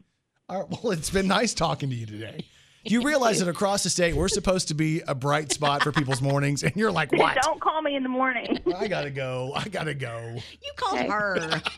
[0.48, 2.46] All right, well, it's been nice talking to you today.
[2.90, 6.22] You realize that across the state, we're supposed to be a bright spot for people's
[6.22, 7.38] mornings, and you're like, what?
[7.44, 8.60] Don't call me in the morning.
[8.78, 9.54] I gotta go.
[9.56, 10.36] I gotta go.
[10.36, 11.08] you called Okay.
[11.10, 11.62] her.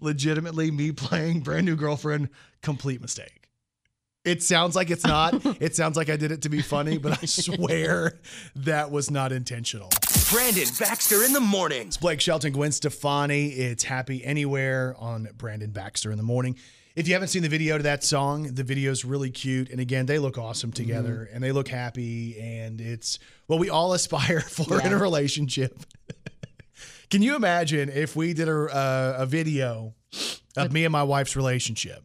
[0.00, 2.28] Legitimately, me playing brand new girlfriend,
[2.62, 3.48] complete mistake.
[4.26, 5.40] It sounds like it's not.
[5.62, 8.18] it sounds like I did it to be funny, but I swear
[8.56, 9.88] that was not intentional.
[10.32, 11.86] Brandon Baxter in the morning.
[11.86, 13.50] It's Blake Shelton, Gwen Stefani.
[13.50, 16.56] It's Happy Anywhere on Brandon Baxter in the morning.
[16.96, 19.68] If you haven't seen the video to that song, the video's really cute.
[19.70, 22.40] And again, they look awesome together and they look happy.
[22.40, 25.78] And it's what we all aspire for in a relationship.
[27.10, 29.94] Can you imagine if we did a, uh, a video
[30.56, 32.02] of me and my wife's relationship?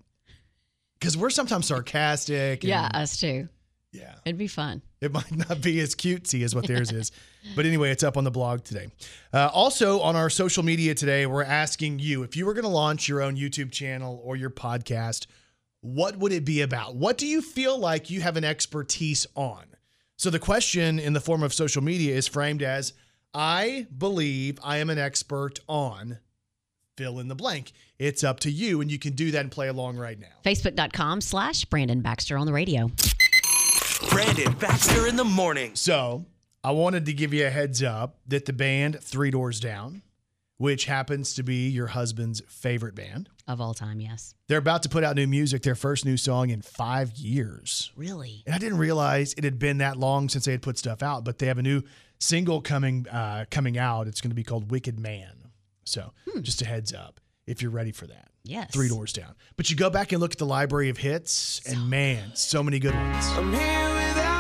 [1.00, 2.64] Because we're sometimes sarcastic.
[2.64, 3.48] and- yeah, us too.
[3.94, 4.16] Yeah.
[4.26, 4.82] It'd be fun.
[5.02, 7.12] It might not be as cutesy as what theirs is.
[7.56, 8.90] But anyway, it's up on the blog today.
[9.34, 12.70] Uh, also, on our social media today, we're asking you if you were going to
[12.70, 15.26] launch your own YouTube channel or your podcast,
[15.82, 16.96] what would it be about?
[16.96, 19.64] What do you feel like you have an expertise on?
[20.18, 22.94] So the question in the form of social media is framed as
[23.34, 26.20] I believe I am an expert on
[26.96, 27.72] fill in the blank.
[27.98, 30.28] It's up to you, and you can do that and play along right now.
[30.46, 32.92] Facebook.com slash Brandon Baxter on the radio.
[34.10, 35.72] Brandon Baxter in the morning.
[35.76, 36.26] So
[36.64, 40.02] I wanted to give you a heads up that the band Three Doors Down,
[40.58, 44.34] which happens to be your husband's favorite band, Of all time, yes.
[44.48, 47.92] they're about to put out new music, their first new song in five years.
[47.96, 48.44] Really?
[48.46, 51.24] And I didn't realize it had been that long since they had put stuff out,
[51.24, 51.82] but they have a new
[52.20, 54.08] single coming uh, coming out.
[54.08, 55.50] It's going to be called Wicked Man.
[55.86, 58.30] So just a heads up if you're ready for that.
[58.44, 58.72] Yes.
[58.74, 59.36] Three Doors Down.
[59.56, 62.80] But you go back and look at the library of hits, and man, so many
[62.80, 64.31] good ones.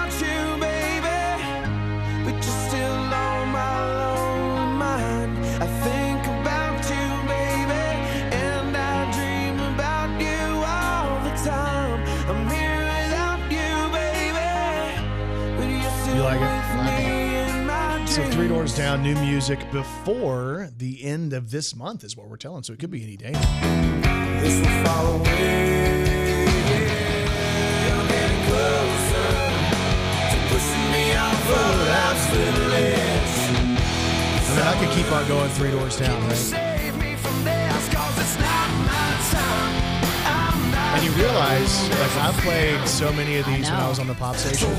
[18.71, 18.93] So dreams.
[18.95, 22.63] Three Doors Down, new music before the end of this month is what we're telling.
[22.63, 23.31] So it could be any day.
[24.41, 26.45] This will fall away.
[27.87, 29.29] You're getting closer
[30.31, 33.39] to pushing me off of life's little edge.
[33.51, 36.35] I mean, I could keep on going Three Doors Down, right?
[36.35, 39.73] Save me from this, 'cause it's not my time.
[40.25, 43.99] I'm not And you realize, like, I played so many of these when I was
[43.99, 44.69] on the pop station.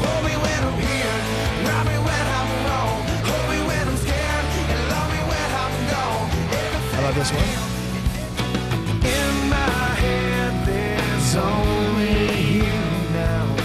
[7.13, 7.45] About this one?
[9.05, 9.57] In my
[10.01, 12.73] head, there's only you
[13.13, 13.57] now.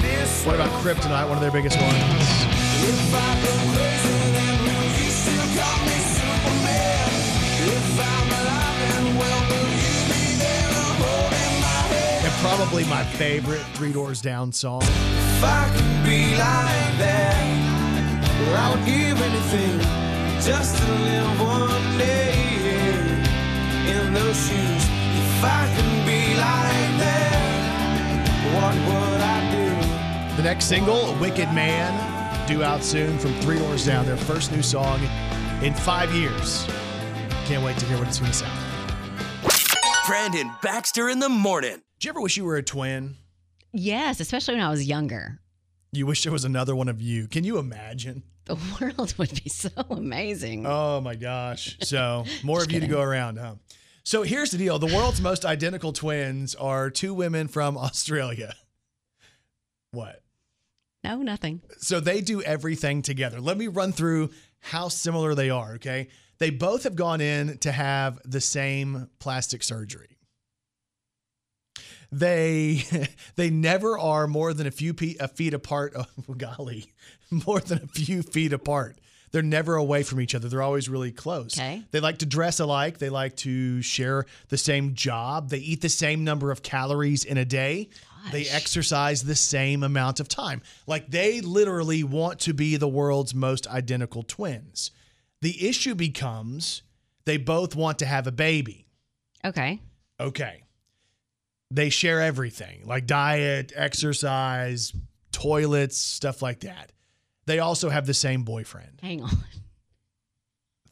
[0.00, 1.94] This What about Kryptonite, one of their biggest ones?
[1.96, 7.10] If I go crazy, then will you still call me Superman?
[7.76, 12.26] If I'm alive, then well, will you be there to hold in my hand?
[12.26, 14.82] And probably my favorite Three Doors Down song.
[14.82, 17.36] If I could be like that,
[18.40, 19.80] well, I would give anything
[20.40, 22.27] just to live one day
[23.88, 24.84] in those shoes.
[25.16, 30.36] If I could be like that, what would I do?
[30.36, 34.62] The next single, Wicked Man, due out soon from Three Doors Down, their first new
[34.62, 35.00] song
[35.62, 36.66] in five years.
[37.46, 38.52] Can't wait to hear what it's going to sound.
[39.44, 40.06] Like.
[40.06, 41.82] Brandon Baxter in the morning.
[41.98, 43.16] Do you ever wish you were a twin?
[43.72, 45.40] Yes, especially when I was younger.
[45.92, 47.26] You wish there was another one of you.
[47.28, 48.22] Can you imagine?
[48.48, 50.66] The world would be so amazing.
[50.66, 51.76] Oh my gosh.
[51.82, 53.56] So, more of you to go around, huh?
[54.04, 58.54] So, here's the deal the world's most identical twins are two women from Australia.
[59.92, 60.22] What?
[61.04, 61.62] No, nothing.
[61.78, 63.40] So, they do everything together.
[63.40, 64.30] Let me run through
[64.60, 66.08] how similar they are, okay?
[66.38, 70.16] They both have gone in to have the same plastic surgery.
[72.10, 72.82] They
[73.36, 75.92] they never are more than a few pe- a feet apart.
[75.96, 76.92] Oh golly,
[77.46, 78.98] more than a few feet apart.
[79.30, 80.48] They're never away from each other.
[80.48, 81.58] They're always really close.
[81.58, 81.82] Okay.
[81.90, 82.98] They like to dress alike.
[82.98, 85.50] They like to share the same job.
[85.50, 87.90] They eat the same number of calories in a day.
[88.32, 90.62] They exercise the same amount of time.
[90.86, 94.90] Like they literally want to be the world's most identical twins.
[95.40, 96.82] The issue becomes
[97.24, 98.86] they both want to have a baby.
[99.44, 99.80] Okay.
[100.18, 100.64] Okay.
[101.70, 104.92] They share everything like diet, exercise,
[105.32, 106.92] toilets, stuff like that.
[107.48, 109.30] They also have the same boyfriend, Hang on.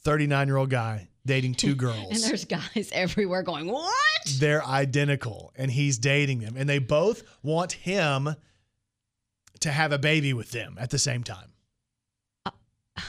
[0.00, 2.10] 39 year old guy dating two girls.
[2.10, 3.92] And there's guys everywhere going, What?
[4.38, 6.56] They're identical and he's dating them.
[6.56, 8.34] And they both want him
[9.60, 11.52] to have a baby with them at the same time.
[12.46, 12.52] Uh,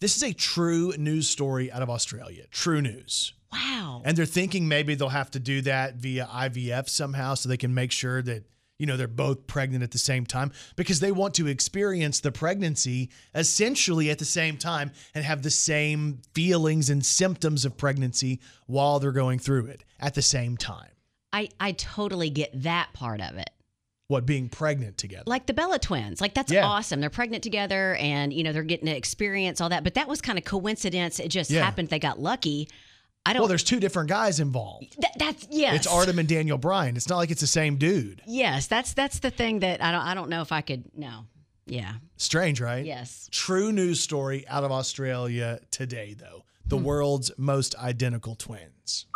[0.00, 2.46] this is a true news story out of Australia.
[2.50, 3.32] True news.
[3.52, 4.02] Wow.
[4.04, 7.74] And they're thinking maybe they'll have to do that via IVF somehow so they can
[7.74, 8.44] make sure that,
[8.82, 12.32] you know, they're both pregnant at the same time because they want to experience the
[12.32, 18.40] pregnancy essentially at the same time and have the same feelings and symptoms of pregnancy
[18.66, 20.88] while they're going through it at the same time.
[21.32, 23.50] I, I totally get that part of it.
[24.08, 25.22] What being pregnant together.
[25.26, 26.20] Like the Bella twins.
[26.20, 26.66] Like that's Yeah.
[26.66, 27.00] awesome.
[27.00, 29.84] They're pregnant together and you know they're getting to experience all that.
[29.84, 31.20] But that was kind of coincidence.
[31.20, 31.62] It just Yeah.
[31.62, 32.68] happened they got lucky.
[33.24, 35.00] I don't Well, there's two different guys involved.
[35.00, 35.76] that, that's yes.
[35.76, 36.96] It's Artem and Daniel Bryan.
[36.96, 38.20] It's not like it's the same dude.
[38.26, 41.26] Yes, that's that's the thing that I don't I don't know if I could no.
[41.66, 41.94] Yeah.
[42.16, 42.84] Strange, right?
[42.84, 43.28] Yes.
[43.30, 46.42] True news story out of Australia today, though.
[46.66, 46.84] The Hmm.
[46.84, 49.06] world's most identical twins.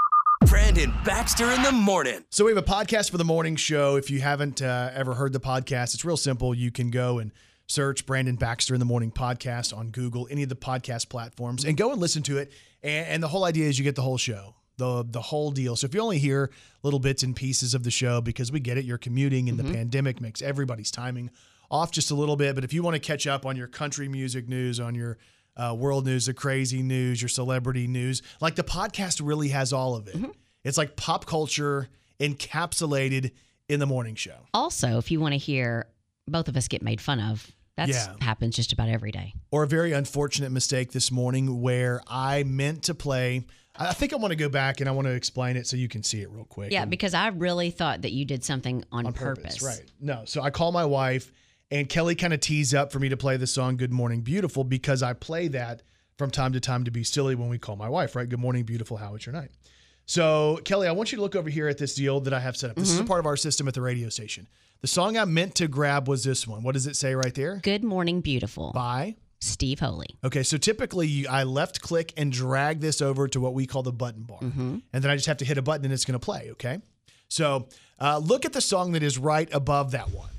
[0.46, 2.24] Brandon Baxter in the morning.
[2.30, 3.96] So we have a podcast for the morning show.
[3.96, 6.54] If you haven't uh, ever heard the podcast, it's real simple.
[6.54, 7.32] You can go and
[7.66, 11.76] search Brandon Baxter in the Morning podcast on Google, any of the podcast platforms, and
[11.76, 12.52] go and listen to it.
[12.86, 15.76] And, and the whole idea is you get the whole show, the the whole deal.
[15.76, 16.50] So if you only hear
[16.82, 19.64] little bits and pieces of the show, because we get it, you're commuting, and the
[19.72, 21.30] pandemic makes everybody's timing
[21.70, 22.54] off just a little bit.
[22.54, 25.18] But if you want to catch up on your country music news, on your
[25.56, 29.96] uh, world news, the crazy news, your celebrity news, like the podcast really has all
[29.96, 30.16] of it.
[30.62, 31.88] It's like pop culture
[32.20, 33.32] encapsulated
[33.68, 34.36] in the morning show.
[34.54, 35.86] Also, if you want to hear
[36.28, 38.14] both of us get made fun of, that Yeah.
[38.20, 39.34] happens just about every day.
[39.50, 43.44] or a very unfortunate mistake this morning where I meant to play.
[43.78, 45.88] I think I want to go back and I want to explain it so you
[45.88, 46.72] can see it real quick.
[46.72, 49.58] Yeah, And because I really thought that you did something on, on purpose.
[49.58, 49.62] purpose.
[49.62, 49.84] Right.
[50.00, 50.22] No.
[50.24, 51.30] So I call my wife
[51.70, 54.64] and Kelly kind of tees up for me to play the song Good Morning Beautiful
[54.64, 55.82] because I play that
[56.16, 58.26] from time to time to be silly when we call my wife, right?
[58.28, 58.96] Good morning, beautiful.
[58.96, 59.50] How was your night?
[60.06, 62.56] So, Kelly, I want you to look over here at this deal that I have
[62.56, 62.76] set up.
[62.76, 63.08] This is a Mm-hmm.
[63.08, 64.46] part of our system at the radio station.
[64.80, 66.62] The song I meant to grab was this one.
[66.62, 67.56] What does it say right there?
[67.62, 68.70] Good morning, beautiful.
[68.72, 70.06] By Steve Holy.
[70.22, 73.92] Okay, so typically I left click and drag this over to what we call the
[73.92, 74.38] button bar.
[74.40, 74.78] Mm-hmm.
[74.92, 76.78] And then I just have to hit a button and it's going to play, okay?
[77.28, 80.30] So uh, look at the song that is right above that one.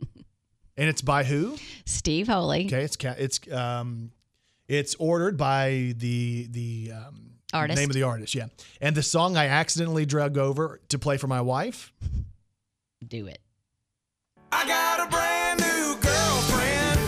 [0.76, 1.56] and it's by who?
[1.84, 2.66] Steve Holy.
[2.66, 4.10] Okay, it's ca- it's um
[4.68, 7.78] it's ordered by the the um, Artist.
[7.78, 8.46] name of the artist, yeah.
[8.80, 11.92] And the song I accidentally drug over to play for my wife.
[13.06, 13.40] Do it.
[14.50, 17.00] I got a brand new girlfriend.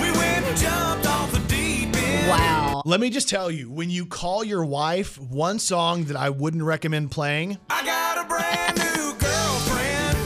[0.00, 2.28] We went and jumped off the deep end.
[2.28, 2.82] Wow.
[2.84, 6.62] Let me just tell you, when you call your wife, one song that I wouldn't
[6.62, 10.18] recommend playing I got a brand new girlfriend.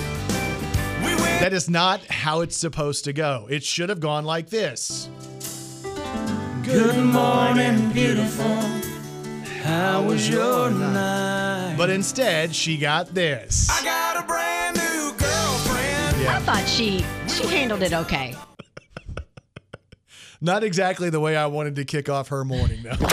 [1.04, 3.46] We went That is not how it's supposed to go.
[3.50, 5.08] It should have gone like this.
[6.64, 8.83] Good morning, beautiful.
[9.64, 11.76] How was your night?
[11.78, 13.68] But instead, she got this.
[13.70, 16.28] I got a brand new girlfriend.
[16.28, 18.34] I thought she she handled it okay.
[20.42, 23.06] Not exactly the way I wanted to kick off her morning, though.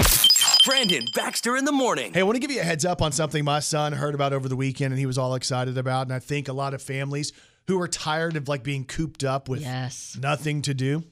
[0.65, 2.13] Brandon Baxter in the morning.
[2.13, 4.33] Hey, I want to give you a heads up on something my son heard about
[4.33, 6.03] over the weekend and he was all excited about.
[6.07, 7.31] And I think a lot of families
[7.67, 10.17] who are tired of like being cooped up with Yes.
[10.21, 11.03] nothing to do.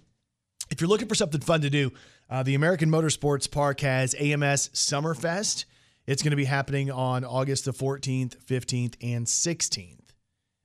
[0.69, 1.91] If you're looking for something fun to do,
[2.29, 5.65] uh, the American Motorsports Park has AMS Summerfest.
[6.07, 9.95] It's going to be happening on August the 14th, 15th, and 16th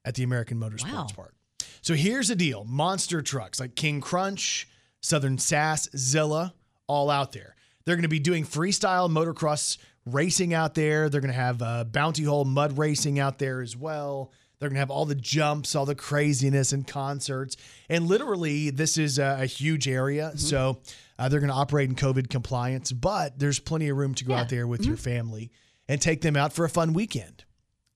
[0.05, 1.07] at the American Motorsports Wow.
[1.15, 1.35] Park.
[1.83, 4.69] So here's the deal monster trucks like King Crunch,
[5.03, 6.55] Southern Sass, Zilla,
[6.87, 7.57] all out there.
[7.85, 11.09] They're going to be doing freestyle motocross racing out there.
[11.11, 14.33] They're going to have uh, bounty hole mud racing out there as well.
[14.65, 17.57] They're going to have all the jumps, all the craziness and concerts.
[17.89, 20.33] And literally, this is a, a huge area.
[20.37, 20.81] So
[21.19, 24.35] uh, they're going to operate in COVID compliance, but there's plenty of room to go
[24.35, 25.51] out there with your family
[25.89, 27.45] and take them out for a fun weekend.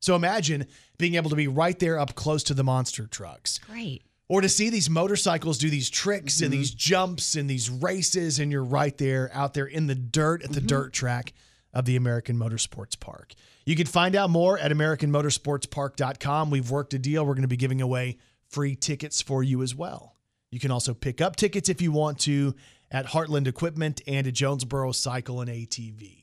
[0.01, 0.67] So imagine
[0.99, 3.59] being able to be right there up close to the monster trucks.
[3.59, 4.03] Great.
[4.29, 6.45] Or to see these motorcycles do these tricks Mm-hmm.
[6.45, 10.43] and these jumps and these races, and you're right there out there in the dirt
[10.45, 10.67] at the Mm-hmm.
[10.67, 11.33] dirt track
[11.79, 13.35] of the American Motorsports Park.
[13.65, 16.51] You can find out more at AmericanMotorsportsPark.com.
[16.51, 17.25] We've worked a deal.
[17.25, 18.19] We're going to be giving away
[18.49, 20.17] free tickets for you as well.
[20.51, 22.57] You can also pick up tickets if you want to
[22.91, 26.17] at Heartland Equipment and at Jonesboro Cycle and ATV.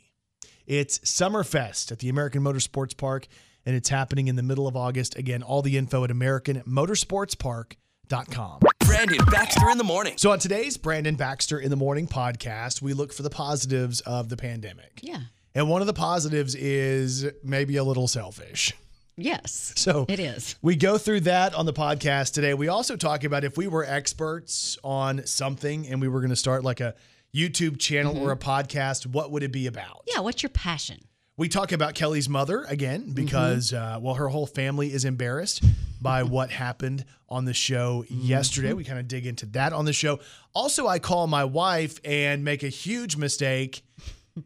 [0.65, 3.27] It's Summerfest at the American Motorsports Park,
[3.65, 5.15] and it's happening in the middle of August.
[5.15, 8.59] Again, all the info at AmericanMotorsportsPark.com.
[8.79, 10.15] Brandon Baxter in the morning.
[10.17, 14.29] So, on today's Brandon Baxter in the Morning podcast, we look for the positives of
[14.29, 14.99] the pandemic.
[15.01, 15.19] Yeah.
[15.55, 18.73] And one of the positives is maybe a little selfish.
[19.15, 19.73] Yes.
[19.77, 20.57] So it is.
[20.61, 22.53] We go through that on the podcast today.
[22.53, 26.35] We also talk about if we were experts on something and we were going to
[26.35, 26.93] start like a
[27.33, 28.49] YouTube channel or mm-hmm.
[28.49, 30.03] a podcast, what would it be about?
[30.07, 30.19] Yeah.
[30.19, 30.99] What's your passion?
[31.37, 33.13] We talk about Kelly's mother again mm-hmm.
[33.13, 35.63] because, uh, well, her whole family is embarrassed
[36.01, 38.25] by what happened on the show mm-hmm.
[38.25, 38.73] yesterday.
[38.73, 40.19] We kind of dig into that on the show.
[40.53, 43.83] Also, I call my wife and make a huge mistake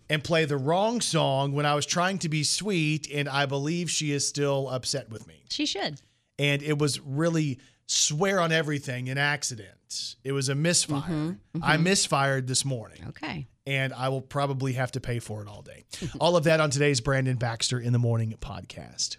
[0.09, 3.89] and play the wrong song when I was trying to be sweet, and I believe
[3.89, 5.43] she is still upset with me.
[5.49, 6.01] She should.
[6.37, 10.15] And it was really swear on everything an accident.
[10.23, 11.01] It was a misfire.
[11.09, 11.83] Mhm, I mhm.
[11.83, 13.47] misfired this morning Okay.
[13.65, 15.85] and I will probably have to pay for it all day.
[16.19, 19.17] all of that on today's Brandon Baxter in the Morning podcast.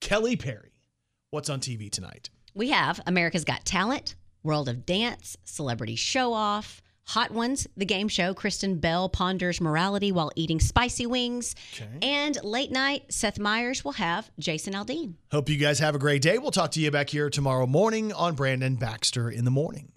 [0.00, 0.72] Kelly Perry,
[1.30, 2.30] what's on TV tonight?
[2.54, 6.80] We have America's Got Talent, World of Dance, Celebrity Show Off,
[7.10, 8.32] Hot Ones, the game show.
[8.34, 11.56] Kristen Bell ponders morality while eating spicy wings.
[12.02, 15.14] And late night, Seth Meyers will have Jason Aldean.
[15.32, 16.38] Hope you guys have a great day.
[16.38, 19.90] We'll talk to you back here tomorrow morning on Brandon Baxter in the Morning.